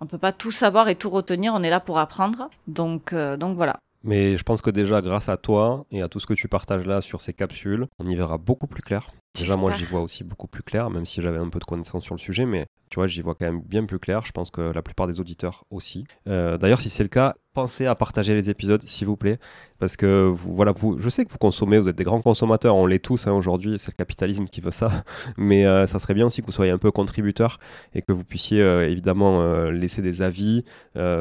on 0.00 0.06
peut 0.06 0.18
pas 0.18 0.32
tout 0.32 0.52
savoir 0.52 0.88
et 0.88 0.94
tout 0.94 1.10
retenir, 1.10 1.54
on 1.54 1.62
est 1.62 1.70
là 1.70 1.80
pour 1.80 1.98
apprendre 1.98 2.50
donc 2.66 3.14
donc 3.14 3.56
voilà. 3.56 3.78
Mais 4.06 4.36
je 4.36 4.42
pense 4.44 4.62
que 4.62 4.70
déjà, 4.70 5.02
grâce 5.02 5.28
à 5.28 5.36
toi 5.36 5.84
et 5.90 6.00
à 6.00 6.08
tout 6.08 6.20
ce 6.20 6.26
que 6.26 6.34
tu 6.34 6.46
partages 6.46 6.86
là 6.86 7.00
sur 7.00 7.20
ces 7.20 7.32
capsules, 7.32 7.88
on 7.98 8.04
y 8.04 8.14
verra 8.14 8.38
beaucoup 8.38 8.68
plus 8.68 8.82
clair. 8.82 9.10
Déjà, 9.34 9.56
moi, 9.56 9.72
j'y 9.72 9.82
vois 9.82 10.00
aussi 10.00 10.22
beaucoup 10.22 10.46
plus 10.46 10.62
clair, 10.62 10.90
même 10.90 11.04
si 11.04 11.20
j'avais 11.20 11.38
un 11.38 11.48
peu 11.48 11.58
de 11.58 11.64
connaissances 11.64 12.04
sur 12.04 12.14
le 12.14 12.20
sujet, 12.20 12.46
mais 12.46 12.66
tu 12.90 12.96
vois, 12.96 13.06
j'y 13.06 13.22
vois 13.22 13.34
quand 13.34 13.46
même 13.46 13.60
bien 13.60 13.84
plus 13.84 13.98
clair. 13.98 14.24
Je 14.24 14.32
pense 14.32 14.50
que 14.50 14.60
la 14.60 14.82
plupart 14.82 15.06
des 15.06 15.20
auditeurs 15.20 15.64
aussi. 15.70 16.04
Euh, 16.28 16.56
d'ailleurs, 16.58 16.80
si 16.80 16.90
c'est 16.90 17.02
le 17.02 17.08
cas, 17.08 17.34
pensez 17.54 17.86
à 17.86 17.94
partager 17.94 18.34
les 18.34 18.50
épisodes, 18.50 18.82
s'il 18.82 19.06
vous 19.06 19.16
plaît, 19.16 19.38
parce 19.78 19.96
que 19.96 20.26
vous, 20.26 20.54
voilà, 20.54 20.72
vous, 20.72 20.98
je 20.98 21.08
sais 21.08 21.24
que 21.24 21.30
vous 21.30 21.38
consommez, 21.38 21.78
vous 21.78 21.88
êtes 21.88 21.96
des 21.96 22.04
grands 22.04 22.20
consommateurs, 22.20 22.76
on 22.76 22.86
l'est 22.86 23.04
tous 23.04 23.26
hein, 23.26 23.32
aujourd'hui, 23.32 23.78
c'est 23.78 23.90
le 23.92 23.96
capitalisme 23.96 24.46
qui 24.46 24.60
veut 24.60 24.70
ça, 24.70 25.04
mais 25.38 25.64
euh, 25.64 25.86
ça 25.86 25.98
serait 25.98 26.14
bien 26.14 26.26
aussi 26.26 26.42
que 26.42 26.46
vous 26.46 26.52
soyez 26.52 26.70
un 26.70 26.78
peu 26.78 26.90
contributeurs 26.90 27.58
et 27.94 28.02
que 28.02 28.12
vous 28.12 28.24
puissiez 28.24 28.60
euh, 28.60 28.90
évidemment 28.90 29.70
laisser 29.70 30.02
des 30.02 30.22
avis, 30.22 30.64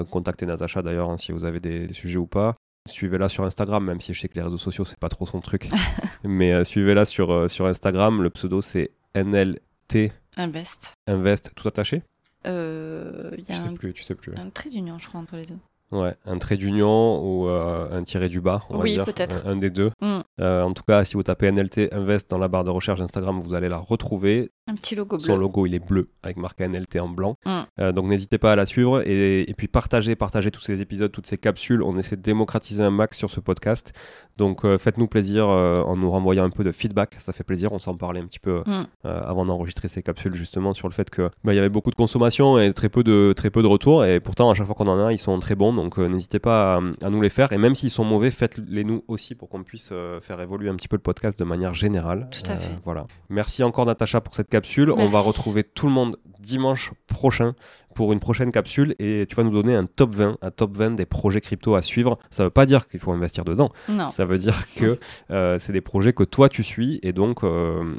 contacter 0.09 0.45
Natacha 0.45 0.81
d'ailleurs 0.81 1.09
hein, 1.09 1.17
si 1.17 1.31
vous 1.31 1.45
avez 1.45 1.59
des, 1.59 1.91
sujets 1.93 2.17
ou 2.17 2.27
pas, 2.27 2.55
Suivez-la 2.87 3.29
sur 3.29 3.43
Instagram, 3.43 3.83
même 3.83 3.99
si 3.99 4.13
je 4.13 4.21
sais 4.21 4.27
que 4.27 4.35
les 4.35 4.43
réseaux 4.43 4.59
sociaux, 4.59 4.85
c'est 4.85 4.99
pas 4.99 5.09
trop 5.09 5.25
son 5.25 5.41
truc. 5.41 5.69
Mais 6.23 6.53
euh, 6.53 6.63
suivez-la 6.63 7.05
sur, 7.05 7.31
euh, 7.31 7.47
sur 7.47 7.65
Instagram. 7.65 8.21
Le 8.21 8.29
pseudo, 8.29 8.61
c'est 8.61 8.91
NLT. 9.15 10.11
Invest. 10.37 10.95
Invest, 11.07 11.53
tout 11.55 11.67
attaché? 11.67 12.03
Euh, 12.45 13.31
y 13.47 13.51
a 13.51 13.55
sais 13.55 13.71
plus, 13.71 13.93
tu 13.93 14.03
sais 14.03 14.15
plus. 14.15 14.35
Un 14.35 14.49
trait 14.49 14.69
d'union, 14.69 14.97
je 14.97 15.07
crois, 15.07 15.19
entre 15.19 15.35
les 15.35 15.45
deux. 15.45 15.57
Ouais, 15.95 16.13
un 16.25 16.37
trait 16.37 16.57
d'union 16.57 17.23
ou 17.23 17.47
euh, 17.47 17.87
un 17.97 18.03
tiré 18.03 18.27
du 18.27 18.41
bas, 18.41 18.63
on 18.69 18.81
oui, 18.81 18.97
va 18.97 19.03
dire. 19.03 19.13
peut-être. 19.13 19.47
Un, 19.47 19.55
des 19.55 19.69
deux. 19.69 19.91
Mm. 20.01 20.19
Euh, 20.41 20.63
en 20.63 20.73
tout 20.73 20.83
cas, 20.83 21.05
si 21.05 21.13
vous 21.13 21.23
tapez 21.23 21.49
NLT 21.49 21.93
Invest 21.93 22.29
dans 22.29 22.37
la 22.37 22.49
barre 22.49 22.65
de 22.65 22.69
recherche 22.69 22.99
Instagram, 22.99 23.39
vous 23.39 23.53
allez 23.53 23.69
la 23.69 23.77
retrouver. 23.77 24.51
Un 24.67 24.73
petit 24.73 24.95
logo 24.95 25.17
bleu. 25.17 25.25
Son 25.25 25.37
logo, 25.37 25.65
il 25.65 25.75
est 25.75 25.79
bleu 25.79 26.09
avec 26.23 26.37
marqué 26.37 26.67
NLT 26.67 26.99
en 26.99 27.07
blanc. 27.07 27.37
Mm. 27.45 27.61
Euh, 27.79 27.91
donc 27.93 28.07
n'hésitez 28.07 28.37
pas 28.37 28.51
à 28.51 28.55
la 28.55 28.65
suivre 28.65 29.01
et, 29.07 29.53
puis 29.57 29.67
partagez, 29.67 30.15
partagez 30.15 30.51
tous 30.51 30.61
ces 30.61 30.81
épisodes, 30.81 31.11
toutes 31.11 31.27
ces 31.27 31.37
capsules. 31.37 31.81
On 31.81 31.97
essaie 31.97 32.17
de 32.17 32.21
démocratiser 32.21 32.83
un 32.83 32.89
max 32.89 33.17
sur 33.17 33.29
ce 33.29 33.39
podcast. 33.39 33.93
Donc 34.37 34.65
faites-nous 34.77 35.07
plaisir 35.07 35.47
en 35.47 35.95
nous 35.95 36.11
renvoyant 36.11 36.43
un 36.43 36.49
peu 36.49 36.63
de 36.63 36.71
feedback. 36.71 37.15
Ça 37.19 37.31
fait 37.31 37.43
plaisir. 37.43 37.71
On 37.71 37.79
s'en 37.79 37.95
parlait 37.95 38.19
un 38.19 38.25
petit 38.25 38.39
peu 38.39 38.63
mm. 38.65 38.85
avant 39.03 39.45
d'enregistrer 39.45 39.87
ces 39.87 40.03
capsules 40.03 40.33
justement 40.33 40.73
sur 40.73 40.89
le 40.89 40.93
fait 40.93 41.09
que 41.09 41.29
bah, 41.43 41.53
y 41.53 41.59
avait 41.59 41.69
beaucoup 41.69 41.91
de 41.91 41.95
consommation 41.95 42.59
et 42.59 42.73
très 42.73 42.89
peu 42.89 43.03
de 43.03 43.33
très 43.33 43.49
peu 43.49 43.61
de 43.61 43.67
retours. 43.67 44.03
Et 44.03 44.19
pourtant, 44.19 44.49
à 44.49 44.55
chaque 44.55 44.65
fois 44.65 44.75
qu'on 44.75 44.87
en 44.87 45.05
a, 45.05 45.13
ils 45.13 45.19
sont 45.19 45.37
très 45.39 45.55
bons. 45.55 45.73
Donc 45.73 45.84
n'hésitez 45.97 46.39
pas 46.39 46.79
à, 47.01 47.09
nous 47.09 47.21
les 47.21 47.29
faire. 47.29 47.51
Et 47.51 47.57
même 47.57 47.75
s'ils 47.75 47.89
sont 47.89 48.03
mauvais, 48.03 48.31
faites-les 48.31 48.83
nous 48.83 49.03
aussi 49.07 49.35
pour 49.35 49.49
qu'on 49.49 49.63
puisse 49.63 49.89
euh, 49.91 50.19
faire 50.21 50.39
évoluer 50.41 50.69
un 50.69 50.75
petit 50.75 50.87
peu 50.87 50.95
le 50.95 51.01
podcast 51.01 51.37
de 51.39 51.43
manière 51.43 51.73
générale. 51.73 52.29
Tout 52.31 52.49
à 52.49 52.55
fait. 52.55 52.73
Euh, 52.73 52.77
voilà. 52.83 53.07
Merci 53.29 53.63
encore 53.63 53.85
Natacha 53.85 54.21
pour 54.21 54.33
cette 54.35 54.49
capsule. 54.49 54.91
On 54.91 55.05
va 55.05 55.19
retrouver 55.19 55.63
tout 55.63 55.87
le 55.87 55.93
monde 55.93 56.17
dimanche 56.39 56.93
prochain 57.07 57.55
pour 57.95 58.13
une 58.13 58.19
prochaine 58.19 58.51
capsule 58.51 58.95
et 58.99 59.25
tu 59.27 59.35
vas 59.35 59.43
nous 59.43 59.51
donner 59.51 59.75
un 59.75 59.85
top 59.85 60.13
20, 60.15 60.37
un 60.39 60.51
top 60.51 60.77
20 60.77 60.91
des 60.91 61.07
projets 61.07 61.41
crypto 61.41 61.73
à 61.73 61.81
suivre. 61.81 62.19
Ça 62.29 62.43
veut 62.43 62.49
pas 62.51 62.67
dire 62.67 62.87
qu'il 62.87 62.99
faut 62.99 63.11
investir 63.11 63.43
dedans. 63.45 63.71
Non. 63.89 64.07
Ça 64.07 64.25
veut 64.25 64.37
dire 64.37 64.67
que 64.75 64.99
euh, 65.31 65.57
c'est 65.57 65.73
des 65.73 65.81
projets 65.81 66.13
que 66.13 66.23
toi 66.23 66.49
tu 66.49 66.63
suis 66.63 66.99
et 67.01 67.13
donc 67.13 67.39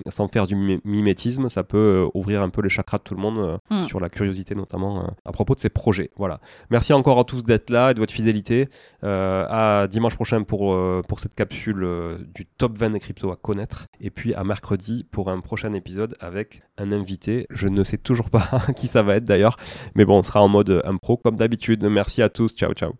sans 0.09 0.29
faire 0.29 0.47
du 0.47 0.81
mimétisme, 0.85 1.49
ça 1.49 1.65
peut 1.65 2.07
ouvrir 2.15 2.43
un 2.43 2.51
peu 2.51 2.63
les 2.63 2.69
chakras 2.69 2.99
de 2.99 3.03
tout 3.03 3.15
le 3.15 3.21
monde 3.21 3.59
mm. 3.71 3.83
sur 3.83 3.99
la 3.99 4.09
curiosité 4.09 4.55
notamment 4.55 5.11
à 5.25 5.33
propos 5.33 5.57
de 5.57 5.61
ces 5.61 5.71
projets. 5.71 6.11
Voilà. 6.17 6.41
Merci 6.71 6.93
encore 6.93 7.19
à 7.19 7.25
tous 7.25 7.45
d'être 7.45 7.71
là 7.71 7.91
et 7.91 7.95
de 7.95 7.99
votre 7.99 8.13
fidélité. 8.13 8.69
Euh, 9.05 9.47
à 9.49 9.87
dimanche 9.87 10.15
prochain 10.15 10.43
pour, 10.43 10.75
euh, 10.75 11.03
pour 11.07 11.21
cette 11.21 11.35
capsule 11.35 11.85
euh, 11.85 12.19
du 12.35 12.45
top 12.45 12.77
20 12.77 12.91
des 12.91 13.01
cryptos 13.01 13.31
à 13.31 13.37
connaître. 13.37 13.87
Et 14.01 14.11
puis 14.11 14.35
à 14.35 14.43
mercredi 14.45 15.05
pour 15.11 15.31
un 15.31 15.41
prochain 15.41 15.73
épisode 15.75 16.17
avec 16.21 16.63
un 16.79 16.93
invité. 16.93 17.47
Je 17.51 17.69
ne 17.69 17.85
sais 17.85 17.99
toujours 17.99 18.31
pas 18.31 18.49
qui 18.77 18.89
ça 18.89 19.03
va 19.03 19.17
être 19.17 19.25
d'ailleurs. 19.25 19.57
Mais 19.95 20.05
bon, 20.05 20.19
on 20.19 20.23
sera 20.23 20.43
en 20.43 20.49
mode 20.49 20.83
impro 20.85 21.17
comme 21.17 21.37
d'habitude. 21.37 21.85
Merci 21.85 22.23
à 22.23 22.29
tous. 22.29 22.55
Ciao, 22.55 22.73
ciao. 22.75 22.93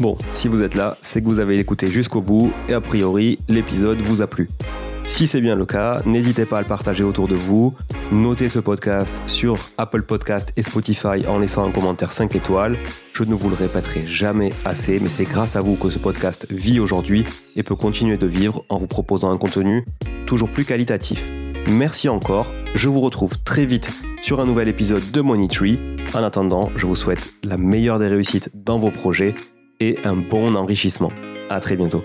Bon, 0.00 0.16
si 0.32 0.46
vous 0.46 0.62
êtes 0.62 0.76
là, 0.76 0.96
c'est 1.00 1.20
que 1.20 1.26
vous 1.26 1.40
avez 1.40 1.58
écouté 1.58 1.88
jusqu'au 1.88 2.20
bout 2.20 2.52
et 2.68 2.72
a 2.72 2.80
priori, 2.80 3.38
l'épisode 3.48 3.98
vous 3.98 4.22
a 4.22 4.28
plu. 4.28 4.48
Si 5.02 5.26
c'est 5.26 5.40
bien 5.40 5.56
le 5.56 5.66
cas, 5.66 6.00
n'hésitez 6.06 6.44
pas 6.44 6.58
à 6.58 6.60
le 6.60 6.68
partager 6.68 7.02
autour 7.02 7.26
de 7.26 7.34
vous. 7.34 7.74
Notez 8.12 8.48
ce 8.48 8.60
podcast 8.60 9.22
sur 9.26 9.58
Apple 9.76 10.02
Podcast 10.02 10.52
et 10.56 10.62
Spotify 10.62 11.26
en 11.26 11.38
laissant 11.38 11.66
un 11.66 11.72
commentaire 11.72 12.12
5 12.12 12.36
étoiles. 12.36 12.76
Je 13.12 13.24
ne 13.24 13.34
vous 13.34 13.48
le 13.48 13.56
répéterai 13.56 14.06
jamais 14.06 14.52
assez, 14.64 15.00
mais 15.00 15.08
c'est 15.08 15.24
grâce 15.24 15.56
à 15.56 15.62
vous 15.62 15.74
que 15.74 15.90
ce 15.90 15.98
podcast 15.98 16.46
vit 16.50 16.78
aujourd'hui 16.78 17.24
et 17.56 17.64
peut 17.64 17.74
continuer 17.74 18.18
de 18.18 18.26
vivre 18.26 18.64
en 18.68 18.78
vous 18.78 18.86
proposant 18.86 19.32
un 19.32 19.38
contenu 19.38 19.84
toujours 20.26 20.50
plus 20.50 20.64
qualitatif. 20.64 21.24
Merci 21.66 22.08
encore 22.08 22.52
Je 22.74 22.88
vous 22.88 23.00
retrouve 23.00 23.42
très 23.42 23.64
vite 23.64 23.90
sur 24.20 24.40
un 24.40 24.46
nouvel 24.46 24.68
épisode 24.68 25.10
de 25.10 25.20
Money 25.20 25.48
Tree. 25.48 25.78
En 26.14 26.22
attendant, 26.22 26.70
je 26.76 26.86
vous 26.86 26.96
souhaite 26.96 27.34
la 27.44 27.56
meilleure 27.56 27.98
des 27.98 28.08
réussites 28.08 28.50
dans 28.54 28.78
vos 28.78 28.90
projets 28.90 29.34
et 29.80 29.98
un 30.04 30.16
bon 30.16 30.54
enrichissement. 30.54 31.10
À 31.50 31.60
très 31.60 31.76
bientôt. 31.76 32.04